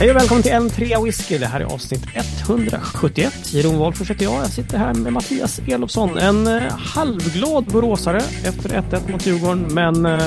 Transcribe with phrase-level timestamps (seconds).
[0.00, 1.38] Hej och välkommen till N3 Whisky.
[1.38, 3.54] Det här är avsnitt 171.
[3.54, 4.34] Jeroen Wolff heter jag.
[4.34, 6.18] Jag sitter här med Mattias Elofsson.
[6.18, 9.74] En eh, halvglad boråsare efter 1-1 mot Djurgården.
[9.74, 10.20] Men äh,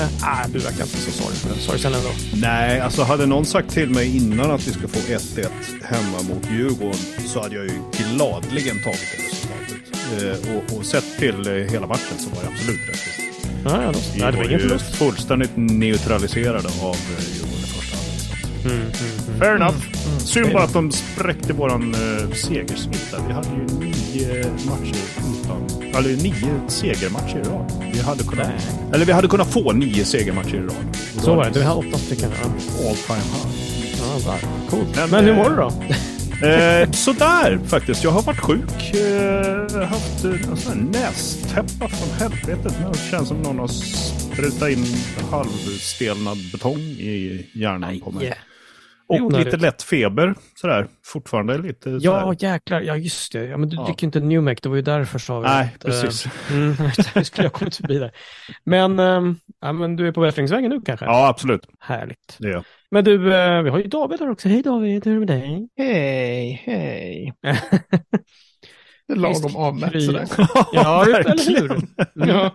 [0.52, 2.08] du verkar inte så sorg, sorgsen ändå.
[2.34, 5.48] Nej, alltså hade någon sagt till mig innan att vi ska få 1-1
[5.82, 10.48] hemma mot Djurgården så hade jag ju gladligen tagit det resultatet.
[10.48, 13.22] Eh, och, och sett till eh, hela matchen så var det absolut rätt.
[13.64, 17.51] Ja, ja, vi var ju fullständigt neutraliserade av eh,
[18.64, 18.90] Mm, mm,
[19.28, 19.76] mm, Fair enough.
[19.76, 20.20] Mm, mm.
[20.20, 23.16] Synd bara att de spräckte våran uh, segersmitta.
[23.26, 25.82] Vi hade ju nio matcher utan...
[25.94, 27.72] Eller nio segermatcher i rad.
[27.92, 28.48] Vi hade kunnat...
[28.94, 30.96] Eller vi hade kunnat få nio segermatcher i rad.
[31.22, 31.50] Så var det.
[31.50, 32.30] Du hade åtta stycken.
[32.42, 32.88] Ja.
[32.88, 33.72] All time high.
[34.26, 34.38] Ja,
[34.70, 34.96] coolt.
[34.96, 35.72] Men, Men hur mår du då?
[36.42, 38.04] Eh, sådär faktiskt.
[38.04, 38.94] Jag har varit sjuk.
[38.94, 42.74] Eh, haft eh, en sån här nästäppa från helvetet.
[42.92, 44.86] Det känns som någon har sprutat in
[45.30, 48.34] halvstelnad betong i hjärnan på mig.
[49.06, 50.86] Och lite lätt feber sådär.
[51.04, 52.00] Fortfarande lite sådär.
[52.02, 52.80] Ja, jäklar.
[52.80, 53.44] Ja, just det.
[53.44, 53.84] Ja, men du ja.
[53.84, 54.60] dricker inte Newmec.
[54.60, 55.46] Det var ju därför sa vi.
[55.46, 56.26] Nej, att, precis.
[56.26, 58.12] Äh, mm, skulle jag kommit förbi där?
[58.64, 59.22] Men, äh,
[59.60, 61.06] ja, men du är på bättringsvägen nu kanske?
[61.06, 61.66] Ja, absolut.
[61.80, 62.36] Härligt.
[62.38, 64.48] Det är Men du, äh, vi har ju David här också.
[64.48, 65.68] Hej David, hur är det med dig?
[65.76, 67.32] Hej, hej.
[69.06, 70.28] det är lagom avmätt sådär.
[70.72, 71.80] ja, eller hur?
[72.14, 72.50] Ja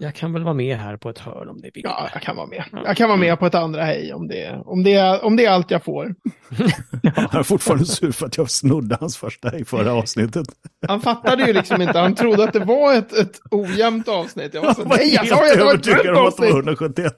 [0.00, 1.82] jag kan väl vara med här på ett hörn om det vill.
[1.84, 2.64] Ja, jag kan vara med.
[2.84, 5.44] Jag kan vara med på ett andra hej om det, om det, är, om det
[5.44, 6.14] är allt jag får.
[7.02, 7.10] ja.
[7.14, 10.46] Han är fortfarande sur för att jag snodde hans första hej förra avsnittet.
[10.86, 11.98] Han fattade ju liksom inte.
[11.98, 14.54] Han trodde att det var ett, ett ojämnt avsnitt.
[14.54, 16.50] Jag var så, nej, jag sa ju att det var ett avsnitt.
[16.50, 17.12] 171.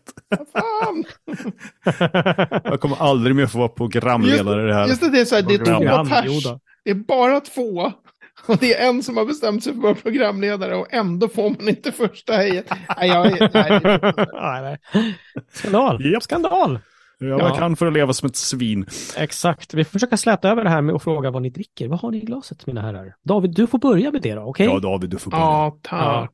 [0.52, 1.04] Fan.
[2.64, 4.86] jag kommer aldrig mer få vara programledare i det här.
[4.88, 6.60] Just det, det är så här, det är två pers.
[6.84, 7.92] Det är bara två.
[8.46, 11.50] Och det är en som har bestämt sig för att vara programledare och ändå får
[11.50, 12.66] man inte första hejet.
[12.96, 13.80] Nej, jag, nej,
[14.62, 14.78] nej,
[15.52, 16.06] Skandal.
[16.06, 16.22] Yep.
[16.22, 16.78] Skandal.
[17.18, 18.86] Ja, man kan för att leva som ett svin.
[19.16, 19.74] Exakt.
[19.74, 21.88] Vi får försöka släta över det här med att fråga vad ni dricker.
[21.88, 23.14] Vad har ni i glaset, mina herrar?
[23.24, 24.68] David, du får börja med det då, okej?
[24.68, 24.76] Okay?
[24.76, 25.44] Ja, David, du får börja.
[25.44, 26.04] Ja, tack.
[26.04, 26.28] Ja.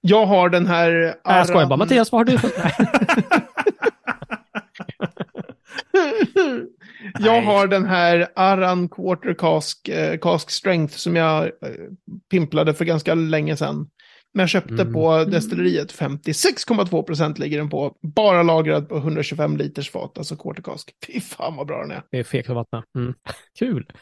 [0.00, 0.90] Jag har den här...
[1.24, 1.38] Aran...
[1.38, 1.76] Jag skojar bara.
[1.76, 2.38] Mattias, vad har du?
[7.18, 11.50] jag har den här Aran Quarter Cask, eh, Cask Strength som jag eh,
[12.30, 13.90] pimplade för ganska länge sedan.
[14.34, 14.92] Men jag köpte mm.
[14.92, 17.96] på destilleriet 56,2 procent ligger den på.
[18.02, 20.90] Bara lagrad på 125 liters fat, alltså Quarter Cask.
[21.06, 22.02] Fy fan vad bra den är.
[22.10, 22.84] Det är fekt att vattna.
[22.96, 23.14] Mm.
[23.58, 23.92] Kul.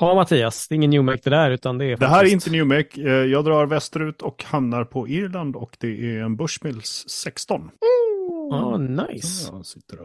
[0.00, 2.10] Ja, Mattias, det är ingen Newmec det där, utan det är faktiskt...
[2.10, 2.86] Det här är inte Newmec.
[2.96, 7.60] Eh, jag drar västerut och hamnar på Irland och det är en Bushmills 16.
[7.60, 7.70] Mm.
[8.64, 9.50] Oh, nice.
[9.52, 9.96] Jag sitter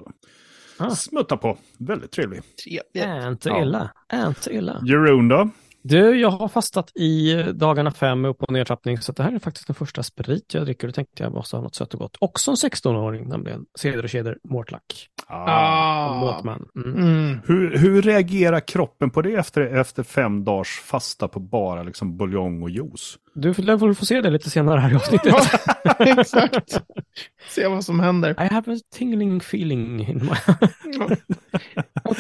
[0.86, 0.96] ah.
[0.96, 1.58] smuttar på.
[1.78, 2.42] Väldigt trevlig.
[2.64, 3.28] Trevligt.
[3.28, 3.90] Inte illa.
[4.12, 4.28] Ja.
[4.28, 4.82] Inte illa.
[4.86, 5.50] Jeroen då?
[5.84, 9.68] Du, jag har fastat i dagarna fem upp och nedtrappning, så det här är faktiskt
[9.68, 10.88] den första sprit jag dricker.
[10.88, 12.18] Då tänkte jag måste ha något sött och gott.
[12.20, 15.08] Också en 16-åring, nämligen Ceder och Keder Mortlack.
[15.28, 16.20] Ah.
[16.20, 16.66] Måtman.
[16.76, 16.98] Mm.
[16.98, 17.40] Mm.
[17.46, 22.64] Hur, hur reagerar kroppen på det efter, efter fem dagars fasta på bara liksom buljong
[22.64, 23.18] och juice?
[23.34, 25.36] Du får, få se det lite senare här i avsnittet.
[26.00, 26.82] exakt.
[27.50, 28.32] Se vad som händer.
[28.32, 30.10] I have a tingling feeling.
[30.10, 30.36] In my...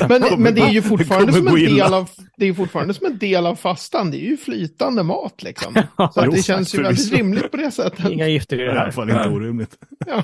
[0.09, 2.09] men, men det är ju fortfarande som en del av,
[2.41, 4.11] det är fortfarande som en del av fastan.
[4.11, 5.73] Det är ju flytande mat liksom.
[6.13, 8.09] Så det känns ju väldigt rimligt på det sättet.
[8.09, 8.77] Inga gifter i det här.
[8.77, 9.77] I alla fall inte orimligt.
[10.07, 10.23] ja.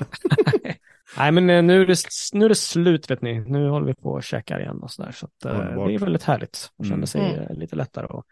[1.16, 1.98] Nej, men eh, nu är, det,
[2.32, 3.40] nu är det slut, vet ni.
[3.40, 5.12] Nu håller vi på och käkar igen och sådär.
[5.12, 6.70] Så att, uh, det är väldigt härligt.
[6.78, 7.58] Man känner sig mm.
[7.58, 8.06] lite lättare.
[8.06, 8.24] Och,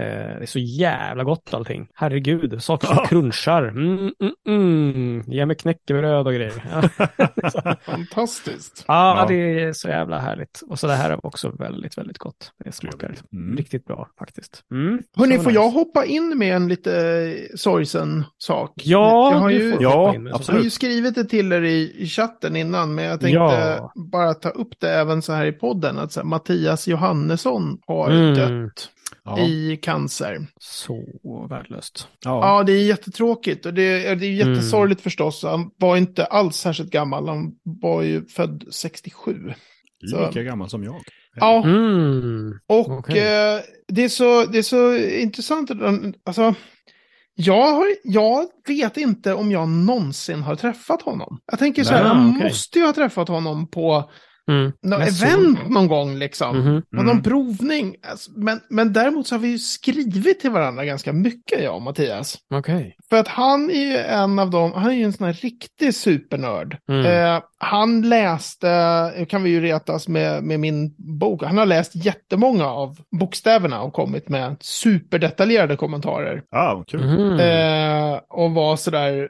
[0.00, 1.88] uh, det är så jävla gott allting.
[1.94, 3.62] Herregud, saker som crunchar.
[3.62, 5.22] Mm, mm, mm.
[5.26, 6.62] Ge mig knäckebröd och grejer.
[7.84, 8.84] Fantastiskt.
[8.88, 10.62] Ja, ja, det är så jävla härligt.
[10.68, 12.52] Och så det här är också väldigt, väldigt gott.
[12.64, 13.56] Det smakar mm.
[13.56, 14.62] riktigt bra faktiskt.
[14.70, 15.02] Mm.
[15.16, 15.54] Hörni, får nice.
[15.54, 18.72] jag hoppa in med en lite sorgsen sak?
[18.76, 20.48] Ja, jag har ju, ja, absolut.
[20.48, 23.92] Jag har ju skrivit det till er i chatten innan, men jag tänkte ja.
[23.94, 25.98] bara ta upp det även så här i podden.
[25.98, 28.34] Att så här, Mattias Johannesson har mm.
[28.34, 28.90] dött.
[29.24, 29.40] Ja.
[29.40, 30.46] i cancer.
[30.58, 31.04] Så
[31.50, 32.08] värdelöst.
[32.24, 32.48] Ja.
[32.48, 35.02] ja, det är jättetråkigt och det, det är jättesorgligt mm.
[35.02, 35.42] förstås.
[35.42, 37.28] Han var inte alls särskilt gammal.
[37.28, 39.52] Han var ju född 67.
[40.00, 40.42] Lika så.
[40.42, 41.02] gammal som jag.
[41.34, 42.58] Ja, mm.
[42.66, 43.18] och okay.
[43.18, 45.70] eh, det, är så, det är så intressant.
[46.24, 46.54] Alltså,
[47.38, 51.40] jag, jag vet inte om jag någonsin har träffat honom.
[51.46, 52.48] Jag tänker så här, Nej, jag okay.
[52.48, 54.10] måste ju ha träffat honom på
[54.50, 54.72] Mm.
[54.82, 55.68] Något event så...
[55.68, 56.56] någon gång liksom.
[56.56, 56.82] Mm -hmm.
[56.92, 57.06] mm.
[57.06, 57.96] Någon provning.
[58.10, 61.82] Alltså, men, men däremot så har vi ju skrivit till varandra ganska mycket, jag och
[61.82, 62.38] Mattias.
[62.54, 62.92] Okay.
[63.10, 65.94] För att han är ju en av dem, han är ju en sån här riktig
[65.94, 66.76] supernörd.
[66.88, 67.06] Mm.
[67.06, 72.66] Eh, han läste, kan vi ju retas med, med min bok, han har läst jättemånga
[72.66, 76.42] av bokstäverna och kommit med superdetaljerade kommentarer.
[76.50, 77.02] Ah, kul.
[77.02, 77.40] Mm.
[77.40, 79.28] Eh, och var sådär,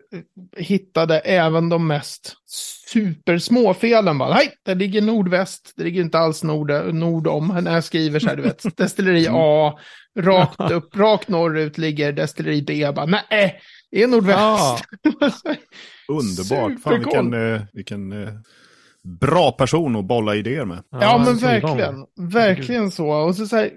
[0.56, 4.18] hittade även de mest supersmå felen.
[4.18, 7.60] Bara, Nej, det ligger nordväst, det ligger inte alls nord, nord om.
[7.62, 9.78] När jag skriver så här, du vet, destilleri A,
[10.18, 12.92] rakt upp, rakt norrut ligger destilleri B.
[12.92, 13.60] Bara, nej,
[13.90, 14.38] det är nordväst.
[14.38, 14.78] Ja.
[16.08, 18.32] Underbart, fan vilken, eh, vilken eh,
[19.20, 20.82] bra person att bolla idéer med.
[20.90, 22.06] Ja, ja men verkligen.
[22.16, 23.08] Verkligen så.
[23.08, 23.70] Och så, så här,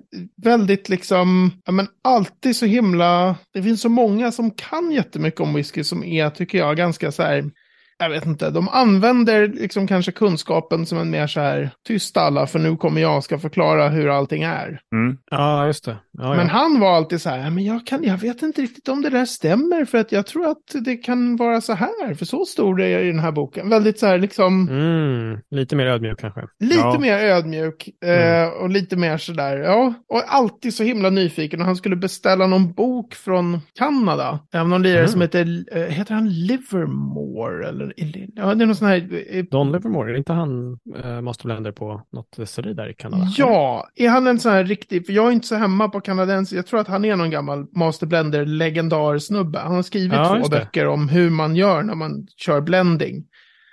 [0.44, 5.54] väldigt liksom, ja men alltid så himla, det finns så många som kan jättemycket om
[5.54, 7.52] whisky som är, tycker jag, ganska så här
[8.00, 12.48] jag vet inte, de använder liksom kanske kunskapen som en mer så här, tyst alla,
[12.48, 14.82] för nu kommer jag ska förklara hur allting är.
[14.96, 15.18] Mm.
[15.32, 15.98] Ja, just det.
[16.12, 19.02] Ja, men han var alltid så här, men jag, kan, jag vet inte riktigt om
[19.02, 22.46] det där stämmer, för att jag tror att det kan vara så här, för så
[22.46, 23.70] stod det i den här boken.
[23.70, 24.70] Väldigt så här liksom...
[24.70, 25.40] Mm.
[25.52, 26.42] Lite mer ödmjuk kanske.
[26.60, 27.00] Lite ja.
[27.00, 28.54] mer ödmjuk eh, mm.
[28.54, 29.94] och lite mer så där, ja.
[30.10, 34.84] Och alltid så himla nyfiken, och han skulle beställa någon bok från Kanada, av någon
[34.84, 35.12] lirare mm.
[35.12, 37.89] som heter, eh, heter han Livermore, eller
[38.36, 39.26] Ja, det är någon sån här...
[39.30, 43.28] Eh, Don Livermore, är inte han äh, masterblender på något desteri där i Kanada?
[43.38, 46.54] Ja, är han en sån här riktig, för jag är inte så hemma på kanadens,
[46.54, 49.60] jag tror att han är någon gammal masterblender legendar-snubbe.
[49.60, 53.26] Han har skrivit ja, två böcker om hur man gör när man kör blending.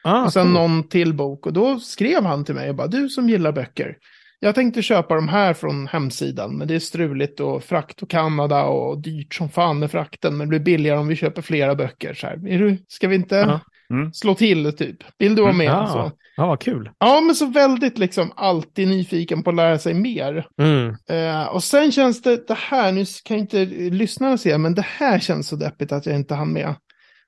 [0.04, 0.52] Ah, och sen cool.
[0.52, 3.96] någon till bok och då skrev han till mig och bara, du som gillar böcker.
[4.40, 8.64] Jag tänkte köpa de här från hemsidan, men det är struligt och frakt och Kanada
[8.64, 12.14] och dyrt som fan med frakten, men det blir billigare om vi köper flera böcker.
[12.14, 12.48] Så här.
[12.48, 13.36] Är du, ska vi inte?
[13.36, 13.60] Ja.
[13.90, 14.12] Mm.
[14.12, 14.96] Slå till typ.
[15.18, 15.66] Vill du vara med?
[15.66, 15.84] Mm.
[15.84, 16.90] Ja, ja vad kul.
[16.98, 20.46] Ja, men så väldigt liksom alltid nyfiken på att lära sig mer.
[20.62, 20.88] Mm.
[20.88, 25.18] Uh, och sen känns det, det här, nu kan inte lyssnarna se, men det här
[25.18, 26.74] känns så deppigt att jag inte hann med.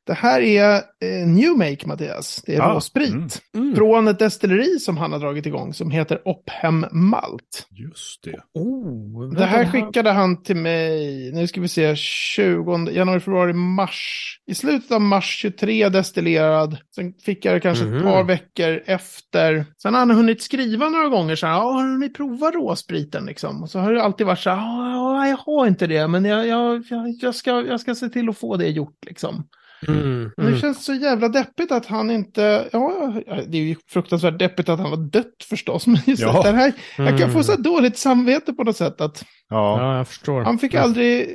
[0.08, 2.42] Det här är eh, New Make, Mattias.
[2.46, 3.10] Det är ah, råsprit.
[3.10, 3.76] Mm, mm.
[3.76, 7.66] Från ett destilleri som han har dragit igång som heter Ophem Malt.
[7.70, 8.40] Just det.
[8.54, 14.38] Oh, det här skickade han till mig, nu ska vi se, 20 januari, februari, mars.
[14.46, 16.76] I slutet av mars 23 destillerad.
[16.94, 17.96] Sen fick jag det kanske mm.
[17.96, 19.66] ett par veckor efter.
[19.82, 23.62] Sen har han hunnit skriva några gånger så här, har ni provat råspriten liksom?
[23.62, 26.46] Och så har det alltid varit så här, ja, jag har inte det, men jag,
[26.46, 26.84] jag,
[27.20, 29.48] jag, ska, jag ska se till att få det gjort liksom.
[29.86, 30.52] Mm, mm.
[30.52, 33.12] Det känns så jävla deppigt att han inte, ja,
[33.48, 36.42] det är ju fruktansvärt deppigt att han var dött förstås, men just ja.
[36.42, 40.08] det här, jag kan få så dåligt samvete på något sätt att Ja, ja jag
[40.08, 40.40] förstår.
[40.42, 41.28] Han fick aldrig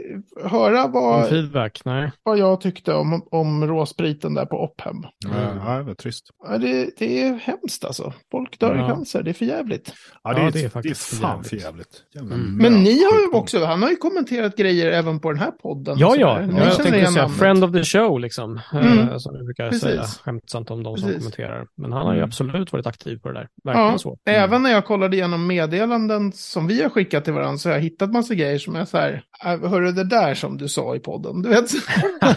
[0.43, 2.11] höra vad, feedback, nej.
[2.23, 4.95] vad jag tyckte om, om råspriten där på Opphem.
[5.25, 5.57] Mm.
[5.57, 6.29] Ja, det var trist.
[6.47, 8.13] Ja, det, det är hemskt alltså.
[8.31, 8.85] Folk dör ja.
[8.85, 9.93] i cancer, det är för jävligt.
[10.23, 12.03] Ja, det är, ja, det är faktiskt det är fan för jävligt.
[12.19, 12.57] Mm.
[12.57, 15.97] Men ni har ju också, han har ju kommenterat grejer även på den här podden.
[15.97, 16.39] Ja, ja.
[16.39, 18.59] Ni jag tänkte säga friend of the show, liksom.
[18.73, 18.99] Mm.
[18.99, 19.81] Uh, som vi brukar Precis.
[19.81, 21.23] säga skämtsamt om de som Precis.
[21.23, 21.67] kommenterar.
[21.77, 22.27] Men han har ju mm.
[22.27, 23.47] absolut varit aktiv på det där.
[23.63, 24.17] Verkligen ja, så.
[24.25, 27.81] Även när jag kollade igenom meddelanden som vi har skickat till varandra så har jag
[27.81, 30.99] hittat massa grejer som är så här, äh, hörru det där som du sa i
[30.99, 31.41] podden.
[31.41, 31.71] Du vet,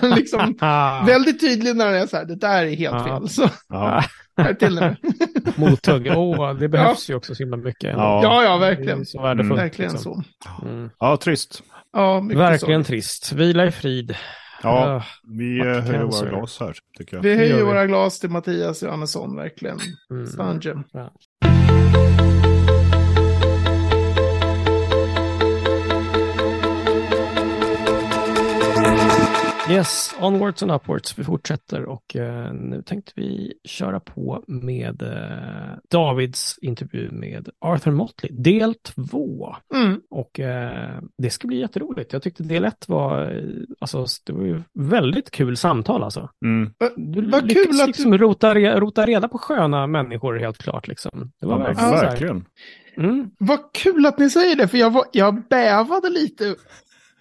[0.17, 0.57] liksom,
[1.07, 3.29] väldigt tydlig när det är så här, det där är helt fel.
[3.29, 3.51] Så.
[3.69, 4.05] Ja.
[5.57, 7.13] Mothugg, oh, det behövs ja.
[7.13, 7.91] ju också så himla mycket.
[7.97, 9.07] Ja, ja, ja verkligen.
[9.07, 9.53] Så värdefullt.
[9.53, 9.65] Mm.
[9.65, 10.25] Verkligen liksom.
[10.61, 10.67] så.
[10.67, 10.91] Mm.
[10.99, 11.63] Ja, trist.
[11.93, 12.89] Ja, verkligen så.
[12.89, 13.33] trist.
[13.33, 14.17] Vila i frid.
[14.63, 15.03] Ja,
[15.39, 17.23] vi uh, höjer våra glas här, tycker jag.
[17.23, 19.79] Vi höjer våra glas till Mattias Johannesson, verkligen.
[20.11, 20.83] Mm.
[20.93, 21.13] Ja.
[29.71, 31.19] Yes, onwards and upwards.
[31.19, 37.91] Vi fortsätter och eh, nu tänkte vi köra på med eh, Davids intervju med Arthur
[37.91, 39.57] Motley, del två.
[39.75, 40.01] Mm.
[40.11, 42.13] Och eh, det ska bli jätteroligt.
[42.13, 43.43] Jag tyckte del ett var, eh,
[43.79, 46.31] alltså det var ju väldigt kul samtal alltså.
[46.45, 46.73] Mm.
[46.97, 48.19] Du Vad kul att liksom du...
[48.19, 51.33] rota, rota reda på sköna människor helt klart liksom.
[51.41, 51.91] Det var ja, verkligen.
[51.91, 52.45] verkligen.
[52.97, 53.31] Mm.
[53.39, 56.55] Vad kul att ni säger det, för jag, var, jag bävade lite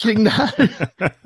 [0.04, 0.70] kring det här.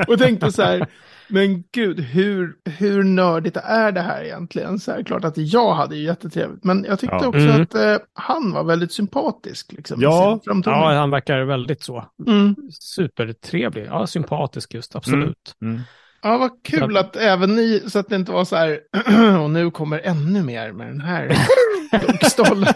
[0.08, 0.88] Och tänkte så här,
[1.30, 4.80] men gud, hur, hur nördigt är det här egentligen?
[4.80, 7.28] Så här, klart att jag hade ju jättetrevligt, men jag tyckte ja.
[7.28, 7.62] också mm.
[7.62, 9.72] att eh, han var väldigt sympatisk.
[9.72, 10.40] Liksom, ja.
[10.46, 12.06] ja, han verkar väldigt så.
[12.28, 12.56] Mm.
[12.72, 15.56] Supertrevlig, ja, sympatisk just, absolut.
[15.62, 15.74] Mm.
[15.74, 15.86] mm.
[16.22, 18.80] Ja, vad kul att även ni, så att det inte var så här,
[19.44, 21.38] och nu kommer ännu mer med den här
[22.30, 22.74] stollen.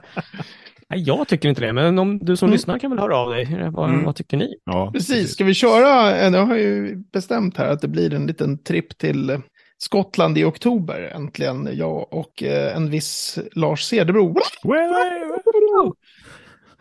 [0.90, 2.54] Nej, jag tycker inte det, men om du som mm.
[2.54, 3.70] lyssnar kan väl höra av dig.
[3.72, 4.06] Vad, mm.
[4.06, 4.56] vad tycker ni?
[4.66, 5.32] Ja, precis.
[5.32, 9.42] Ska vi köra, jag har ju bestämt här att det blir en liten tripp till
[9.78, 11.70] Skottland i oktober äntligen.
[11.74, 14.36] Jag och eh, en viss Lars Cederbro.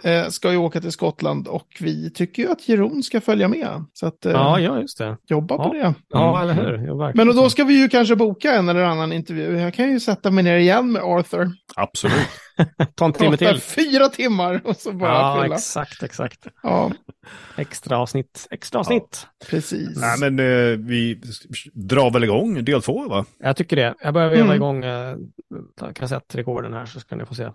[0.02, 3.84] Eh, ska ju åka till Skottland och vi tycker ju att Jeroen ska följa med.
[3.92, 5.16] Så att, eh, ja, ja, just det.
[5.26, 5.68] Jobba ja.
[5.68, 5.94] på det.
[6.08, 6.86] Ja, eller hur.
[6.86, 9.58] Ja, Men då ska vi ju kanske boka en eller annan intervju.
[9.58, 11.50] Jag kan ju sätta mig ner igen med Arthur.
[11.76, 12.28] Absolut.
[12.94, 13.60] Ta en timme till.
[13.60, 15.54] Fyra timmar och så bara Ja, fylla.
[15.54, 16.46] exakt, exakt.
[16.62, 16.92] Ja,
[17.56, 19.26] Extra avsnitt, extra avsnitt.
[19.50, 19.96] precis.
[20.00, 21.20] Nej, men eh, vi
[21.72, 23.25] drar väl igång del två, va?
[23.38, 23.94] Jag tycker det.
[24.00, 24.56] Jag börjar veva Mm.
[24.56, 25.16] igång eh,
[25.94, 27.50] kassettrekorden här så ska ni få se.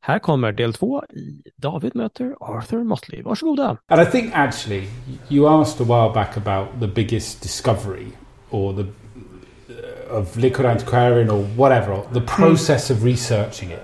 [0.00, 3.22] Här kommer del två i David möter Arthur Motley.
[3.22, 3.76] Varsågoda.
[3.88, 4.88] And I think actually,
[5.28, 8.06] you asked a while back about the biggest discovery
[8.50, 12.02] or the uh, of liquid antiquarian or whatever.
[12.12, 13.82] The process of researching it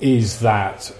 [0.00, 0.92] is that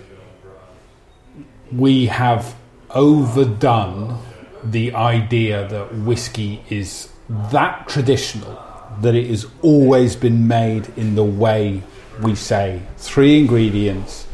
[1.70, 2.54] we have
[2.90, 4.18] overdone
[4.64, 7.08] the idea that whiskey is
[7.50, 8.62] that traditional
[9.00, 11.82] that it has always been made in the way
[12.22, 14.26] we say three ingredients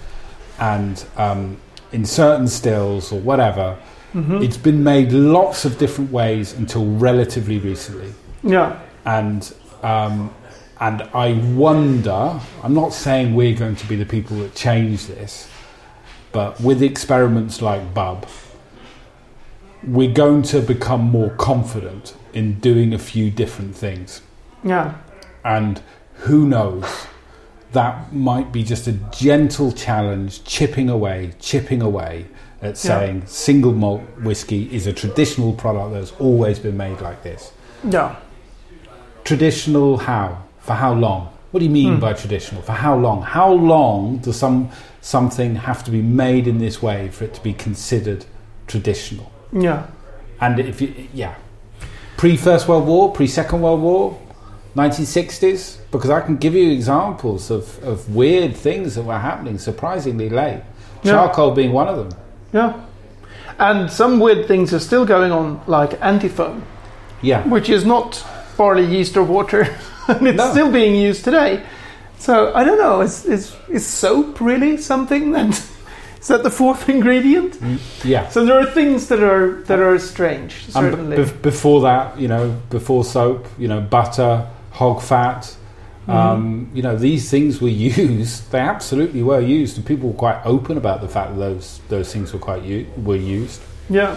[0.59, 1.57] and um,
[1.93, 3.79] in certain stills or whatever.
[4.15, 8.13] It's been made lots of different ways until relatively recently
[8.43, 8.77] Ja.
[9.05, 10.35] and um,
[10.81, 12.41] and I wonder.
[12.63, 15.49] I'm not saying we're going to be the people that change this,
[16.33, 18.27] but with experiments like Bub,
[19.87, 24.23] we're going to become more confident in doing a few different things.
[24.65, 24.95] Ja.
[25.45, 25.81] And
[26.15, 27.07] who knows?
[27.73, 32.27] That might be just a gentle challenge, chipping away, chipping away
[32.61, 37.53] at saying single malt whiskey is a traditional product that's always been made like this.
[37.89, 38.17] Ja.
[39.25, 40.45] Traditional how?
[40.69, 41.33] For how long?
[41.51, 42.01] What do you mean hmm.
[42.01, 42.61] by traditional?
[42.61, 43.23] For how long?
[43.23, 44.69] How long does some
[45.01, 48.27] something have to be made in this way for it to be considered
[48.67, 49.33] traditional?
[49.51, 49.87] Yeah.
[50.43, 51.37] And if you, yeah,
[52.19, 54.21] pre First World War, pre Second World War,
[54.77, 60.29] 1960s, because I can give you examples of, of weird things that were happening surprisingly
[60.29, 60.61] late.
[61.03, 61.13] Yeah.
[61.13, 62.21] Charcoal being one of them.
[62.53, 62.85] Yeah.
[63.59, 66.61] And some weird things are still going on, like antifoam,
[67.23, 67.49] Yeah.
[67.49, 68.23] which is not
[68.59, 69.75] barley, yeast, or water,
[70.19, 70.51] and it's No.
[70.51, 71.63] still being used today.
[72.19, 73.01] So I don't know.
[73.03, 75.49] Is is is soap really something that
[76.21, 77.55] is that the fourth ingredient?
[77.55, 78.29] Mm, yeah.
[78.29, 81.17] So there are things that are that are strange, And b- certainly.
[81.43, 86.11] before that, you know, before soap, you know, butter, hog fat, mm-hmm.
[86.11, 88.51] um, you know, these things were used.
[88.51, 92.13] They absolutely were used, and people were quite open about the fact that those those
[92.13, 93.61] things were quite u- were used.
[93.91, 94.17] Yeah.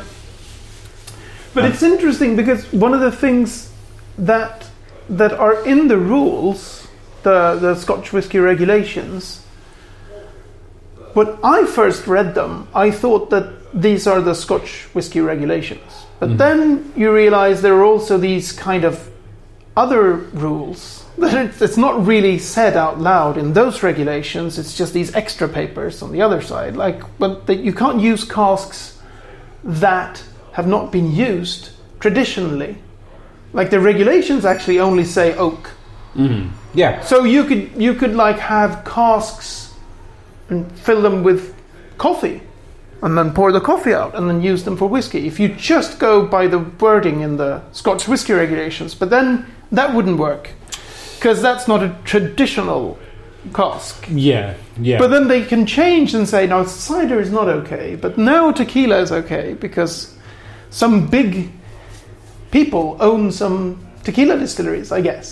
[1.54, 3.70] But um, it's interesting because one of the things
[4.18, 4.66] that
[5.12, 6.88] that are in the rules,
[7.24, 9.42] the the Scotch whisky regulations,
[11.14, 16.06] when I first read them, I thought that these are the Scotch whisky regulations.
[16.20, 16.38] But mm-hmm.
[16.38, 19.10] then you realize there are also these kind of
[19.76, 24.58] other rules that it's, it's not really said out loud in those regulations.
[24.58, 28.24] It's just these extra papers on the other side, like but that you can't use
[28.24, 29.00] casks
[29.64, 32.78] that have not been used traditionally.
[33.54, 35.72] Like the regulations actually only say oak.
[36.16, 36.50] Mm-hmm.
[36.74, 37.02] Yeah.
[37.02, 39.74] So you could you could like have casks
[40.50, 41.56] and fill them with
[41.98, 42.42] coffee
[43.02, 45.28] and then pour the coffee out and then use them for whiskey.
[45.28, 49.94] If you just go by the wording in the Scotch whiskey regulations, but then that
[49.94, 50.52] wouldn't work
[51.16, 53.00] because that's not a traditional
[53.54, 54.08] cask.
[54.10, 54.56] Yeah.
[54.80, 55.00] Yeah.
[55.00, 59.00] But then they can change and say, no, cider is not okay, but now tequila
[59.00, 60.16] is okay because
[60.70, 61.52] some big
[62.52, 65.32] people own some tequila distilleries, I guess.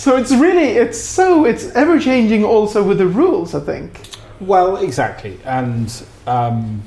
[0.00, 4.00] So it's really, it's so, it's ever changing also with the rules, I think.
[4.40, 5.92] Well, exactly, and
[6.26, 6.82] um,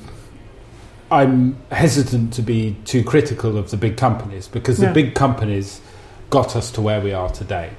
[1.10, 4.92] I'm hesitant to be too critical of the big companies because the Yeah.
[4.92, 5.80] big companies
[6.28, 7.70] got us to where we are today.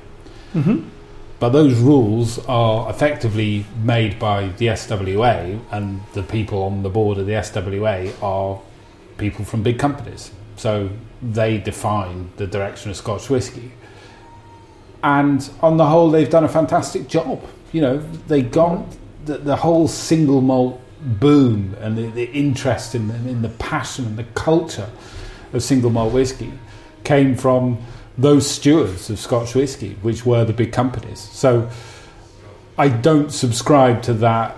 [1.40, 7.20] But those rules are effectively made by the SWA, and the people on the board
[7.20, 8.60] of the SWA are
[9.20, 10.32] people from big companies.
[10.56, 10.90] So
[11.22, 13.72] they define the direction of Scotch whisky.
[15.04, 17.44] And on the whole, they've done a fantastic job.
[17.72, 17.98] You know,
[18.28, 18.86] they got
[19.26, 24.18] the, the whole single malt boom and the, the interest in, in the passion and
[24.18, 24.90] the culture
[25.54, 26.52] of single malt whisky
[27.04, 27.78] came from
[28.18, 31.20] those stewards of Scotch whisky, which were the big companies.
[31.20, 31.70] So
[32.78, 34.58] I don't subscribe to that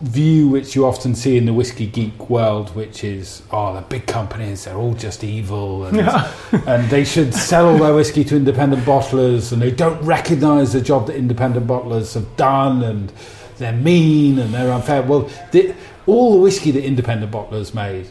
[0.00, 4.06] view which you often see in the whiskey geek world, which is, oh, the big
[4.06, 5.98] companies, they're all just evil and,
[6.68, 10.80] and they should sell all their whiskey to independent bottlers and they don't recognise the
[10.80, 13.10] job that independent bottlers have done and
[13.56, 15.02] they're mean and they're unfair.
[15.02, 15.74] Well, the,
[16.06, 18.06] all the whiskey that independent bottlers made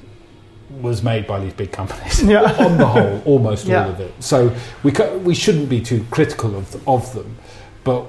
[0.82, 2.24] was made by these big companies.
[2.24, 2.42] Yeah.
[2.66, 3.84] On the whole, almost Yeah.
[3.86, 4.12] all of it.
[4.20, 7.38] So we we shouldn't be too critical of of them.
[7.84, 8.06] But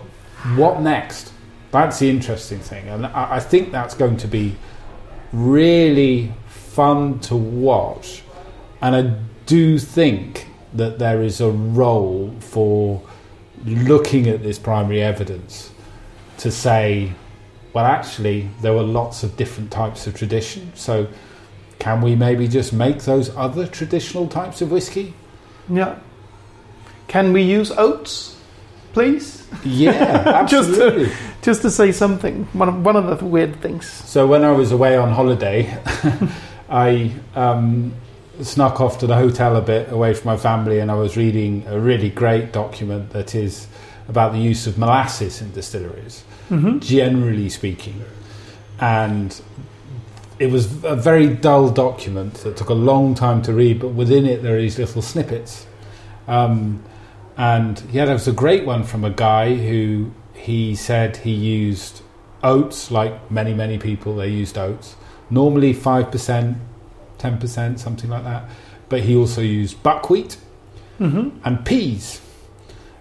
[0.56, 1.32] what next?
[1.76, 4.56] That's the interesting thing, and I, I think that's going to be
[5.32, 8.22] really fun to watch.
[8.80, 9.14] And I
[9.46, 13.02] do think that there is a role for
[13.64, 15.70] looking at this primary evidence
[16.38, 17.12] to say,
[17.72, 20.72] well, actually, there were lots of different types of tradition.
[20.74, 21.06] So,
[21.78, 25.12] can we maybe just make those other traditional types of whiskey?
[25.68, 25.98] Yeah.
[27.06, 28.36] Can we use oats,
[28.94, 29.46] please?
[29.62, 29.92] Yeah,
[30.26, 31.04] absolutely.
[31.06, 33.88] just, just to say something, one of, one of the weird things.
[33.88, 35.80] So, when I was away on holiday,
[36.68, 37.94] I um,
[38.42, 41.64] snuck off to the hotel a bit away from my family, and I was reading
[41.68, 43.68] a really great document that is
[44.08, 46.80] about the use of molasses in distilleries, mm-hmm.
[46.80, 48.04] generally speaking.
[48.80, 49.40] And
[50.40, 54.26] it was a very dull document that took a long time to read, but within
[54.26, 55.64] it there are these little snippets.
[56.26, 56.82] Um,
[57.36, 60.10] and yeah, there was a great one from a guy who
[60.46, 62.02] he said he used
[62.44, 64.94] oats, like many, many people, they used oats.
[65.28, 66.56] Normally 5%,
[67.18, 68.48] 10%, something like that.
[68.88, 70.36] But he also used buckwheat
[71.00, 71.36] mm-hmm.
[71.44, 72.20] and peas.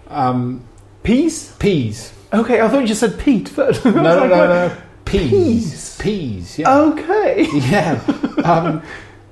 [0.07, 0.65] Um,
[1.03, 1.55] peas?
[1.59, 2.13] Peas.
[2.33, 3.51] Okay, I thought you just said Pete.
[3.55, 4.75] But no, no, no, no.
[5.05, 5.29] Peas.
[5.29, 5.97] Peas.
[6.01, 6.75] Peas, yeah.
[6.79, 7.45] Okay.
[7.69, 8.01] Yeah.
[8.43, 8.81] Um,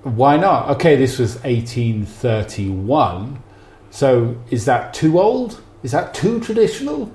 [0.03, 0.70] why not?
[0.75, 3.41] Okay, this was 1831.
[3.89, 5.63] So is that too old?
[5.84, 7.04] Is that too traditional?
[7.04, 7.12] um,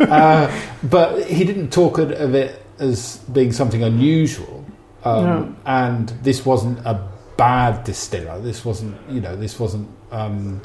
[0.00, 4.64] uh, but he didn't talk of it as being something unusual.
[5.04, 5.56] Um, no.
[5.66, 7.06] And this wasn't a
[7.36, 8.40] bad distiller.
[8.40, 10.60] This wasn't, you know, this wasn't, um,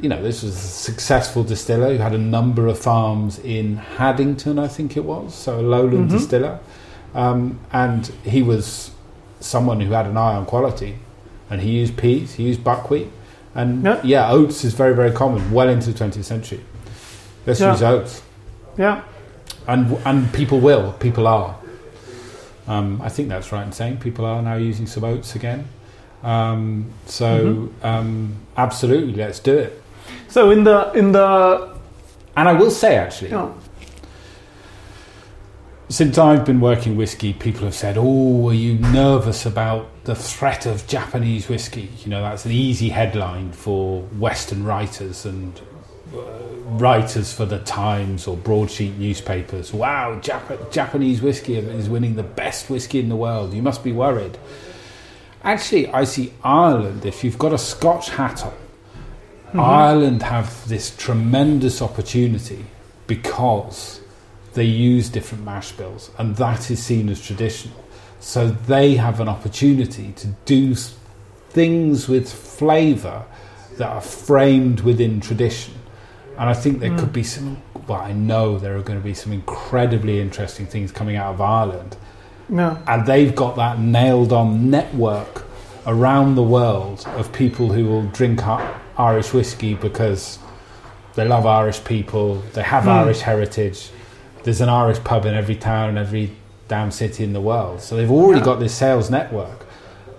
[0.00, 4.58] you know, this was a successful distiller who had a number of farms in Haddington,
[4.58, 6.16] I think it was, so a lowland mm-hmm.
[6.16, 6.60] distiller.
[7.14, 8.92] Um, and he was
[9.40, 10.98] someone who had an eye on quality.
[11.48, 13.08] And he used peas, he used buckwheat.
[13.56, 16.62] And yeah, yeah oats is very, very common well into the 20th century.
[17.46, 17.72] Let's yeah.
[17.72, 18.22] use oats.
[18.76, 19.02] Yeah.
[19.66, 21.58] And, and people will, people are.
[22.68, 25.68] Um, I think that's right in saying people are now using some oats again.
[26.22, 27.86] Um, so mm-hmm.
[27.86, 29.82] um, absolutely, let's do it.
[30.28, 31.76] So in the in the
[32.36, 33.56] and I will say actually, oh.
[35.88, 40.66] since I've been working whiskey, people have said, "Oh, are you nervous about the threat
[40.66, 45.60] of Japanese whiskey?" You know, that's an easy headline for Western writers and
[46.14, 46.20] uh,
[46.78, 49.72] writers for the Times or broadsheet newspapers.
[49.72, 53.52] Wow, Jap- Japanese whiskey is winning the best whiskey in the world.
[53.52, 54.38] You must be worried.
[55.42, 59.60] Actually, I see Ireland, if you've got a Scotch hat on, mm-hmm.
[59.60, 62.64] Ireland have this tremendous opportunity
[63.06, 64.00] because
[64.54, 67.76] they use different mash bills, and that is seen as traditional.
[68.26, 73.24] So they have an opportunity to do things with flavour
[73.76, 75.74] that are framed within tradition.
[76.36, 76.98] And I think there mm.
[76.98, 80.90] could be some, well, I know there are going to be some incredibly interesting things
[80.90, 81.96] coming out of Ireland.
[82.48, 82.76] No.
[82.88, 85.44] And they've got that nailed on network
[85.86, 88.40] around the world of people who will drink
[88.98, 90.40] Irish whiskey because
[91.14, 92.88] they love Irish people, they have mm.
[92.88, 93.90] Irish heritage.
[94.42, 96.32] There's an Irish pub in every town, every
[96.68, 97.80] damn city in the world.
[97.80, 99.66] So they've already got this sales network.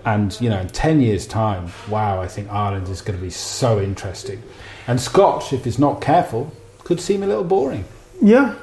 [0.04, 3.30] And, you know, in 10 years' time, wow, I think Ireland is going to be
[3.30, 4.42] so interesting.
[4.86, 6.52] And Scotch, if it's not careful,
[6.84, 7.84] could seem a little boring.
[8.22, 8.54] Yeah.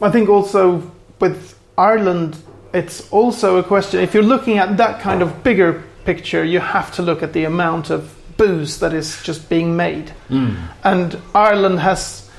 [0.00, 2.36] I think also with Ireland,
[2.72, 4.00] it's also a question.
[4.00, 7.44] If you're looking at that kind of bigger picture, you have to look at the
[7.44, 10.12] amount of booze that is just being made.
[10.28, 10.56] Mm.
[10.84, 12.29] And Ireland has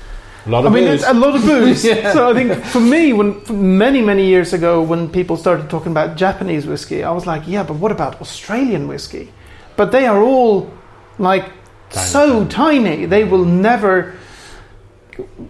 [0.46, 1.04] a lot of I mean, booze.
[1.04, 1.84] a lot of booze.
[1.90, 2.12] yeah.
[2.12, 3.42] So I think for me, when
[3.78, 7.62] many many years ago, when people started talking about Japanese whiskey, I was like, yeah,
[7.62, 9.32] but what about Australian whiskey?
[9.76, 10.72] But they are all
[11.18, 11.44] like
[11.90, 12.48] tiny, so tiny.
[12.48, 13.06] tiny.
[13.06, 14.14] They will never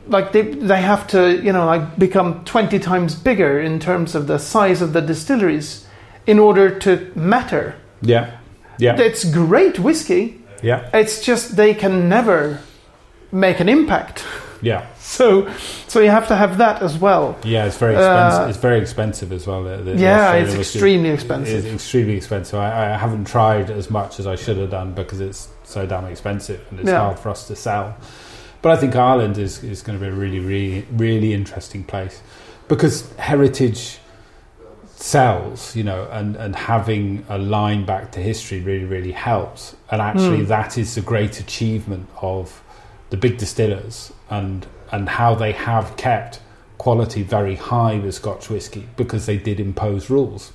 [0.09, 4.26] like they they have to you know like become 20 times bigger in terms of
[4.26, 5.87] the size of the distilleries
[6.26, 8.38] in order to matter yeah
[8.78, 12.61] yeah it's great whiskey yeah it's just they can never
[13.31, 14.24] make an impact
[14.62, 15.53] yeah so
[15.88, 18.81] so you have to have that as well yeah it's very expensive uh, it's very
[18.81, 23.27] expensive as well the, the yeah it's extremely expensive it's extremely expensive I, I haven't
[23.27, 26.88] tried as much as I should have done because it's so damn expensive and it's
[26.88, 27.01] yeah.
[27.01, 27.96] hard for us to sell.
[28.61, 32.22] But I think Ireland is, is going to be a really, really, really interesting place
[32.68, 33.98] because heritage
[34.94, 39.75] sells, you know, and, and having a line back to history really, really helps.
[39.90, 40.48] And actually, mm.
[40.48, 42.62] that is the great achievement of
[43.12, 46.40] the big distillers and and how they have kept
[46.79, 50.53] quality very high with Scotch whisky because they did impose rules.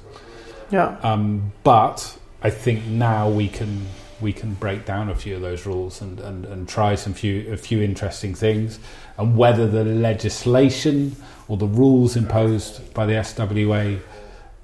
[0.71, 0.97] Yeah.
[1.03, 3.85] Um, but I think now we can
[4.19, 7.53] we can break down a few of those rules and, and, and try some few
[7.53, 8.79] a few interesting things
[9.19, 11.15] and whether the legislation
[11.47, 13.99] or the rules imposed by the SWA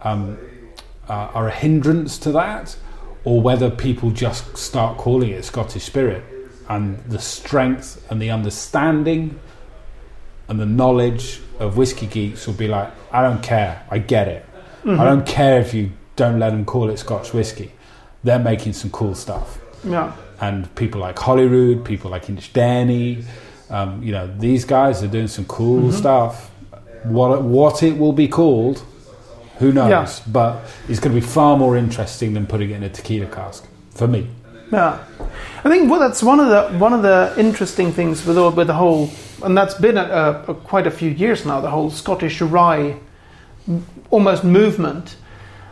[0.02, 0.40] um,
[1.08, 2.76] uh, are a hindrance to that
[3.24, 6.33] or whether people just start calling it Scottish spirit
[6.70, 9.40] and the strength and the understanding
[10.48, 14.46] and the knowledge of whiskey geeks will be like, I don't care, I get it.
[14.84, 15.00] Mm-hmm.
[15.00, 17.72] I don't care if you don't let them call it Scotch whiskey.
[18.24, 19.60] They're making some cool stuff.
[19.84, 20.14] Yeah.
[20.40, 23.24] And people like Holyrood, people like InchDairnie,
[23.70, 25.98] um, you know, these guys are doing some cool mm-hmm.
[25.98, 26.50] stuff.
[27.04, 28.84] What what it will be called,
[29.58, 29.90] who knows?
[29.90, 30.32] Yeah.
[30.32, 33.66] But it's going to be far more interesting than putting it in a tequila cask
[33.92, 34.28] for me.
[34.72, 35.04] Yeah,
[35.64, 38.74] I think well, that's one of the one of the interesting things with with the
[38.74, 39.10] whole,
[39.44, 41.62] and that's been a, a, quite a few years now.
[41.62, 42.98] The whole Scottish rye,
[44.10, 45.16] almost movement,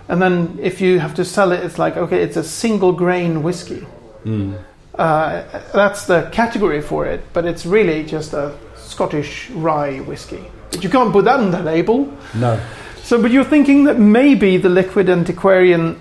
[0.08, 3.44] and then if you have to sell it, it's like okay, it's a single grain
[3.44, 3.86] whiskey.
[4.24, 4.64] Mm.
[4.96, 10.46] Uh, that's the category for it, but it's really just a Scottish rye whiskey.
[10.70, 12.12] But you can't put that on the label.
[12.36, 12.60] No.
[13.04, 16.00] So, but you're thinking that maybe the liquid antiquarian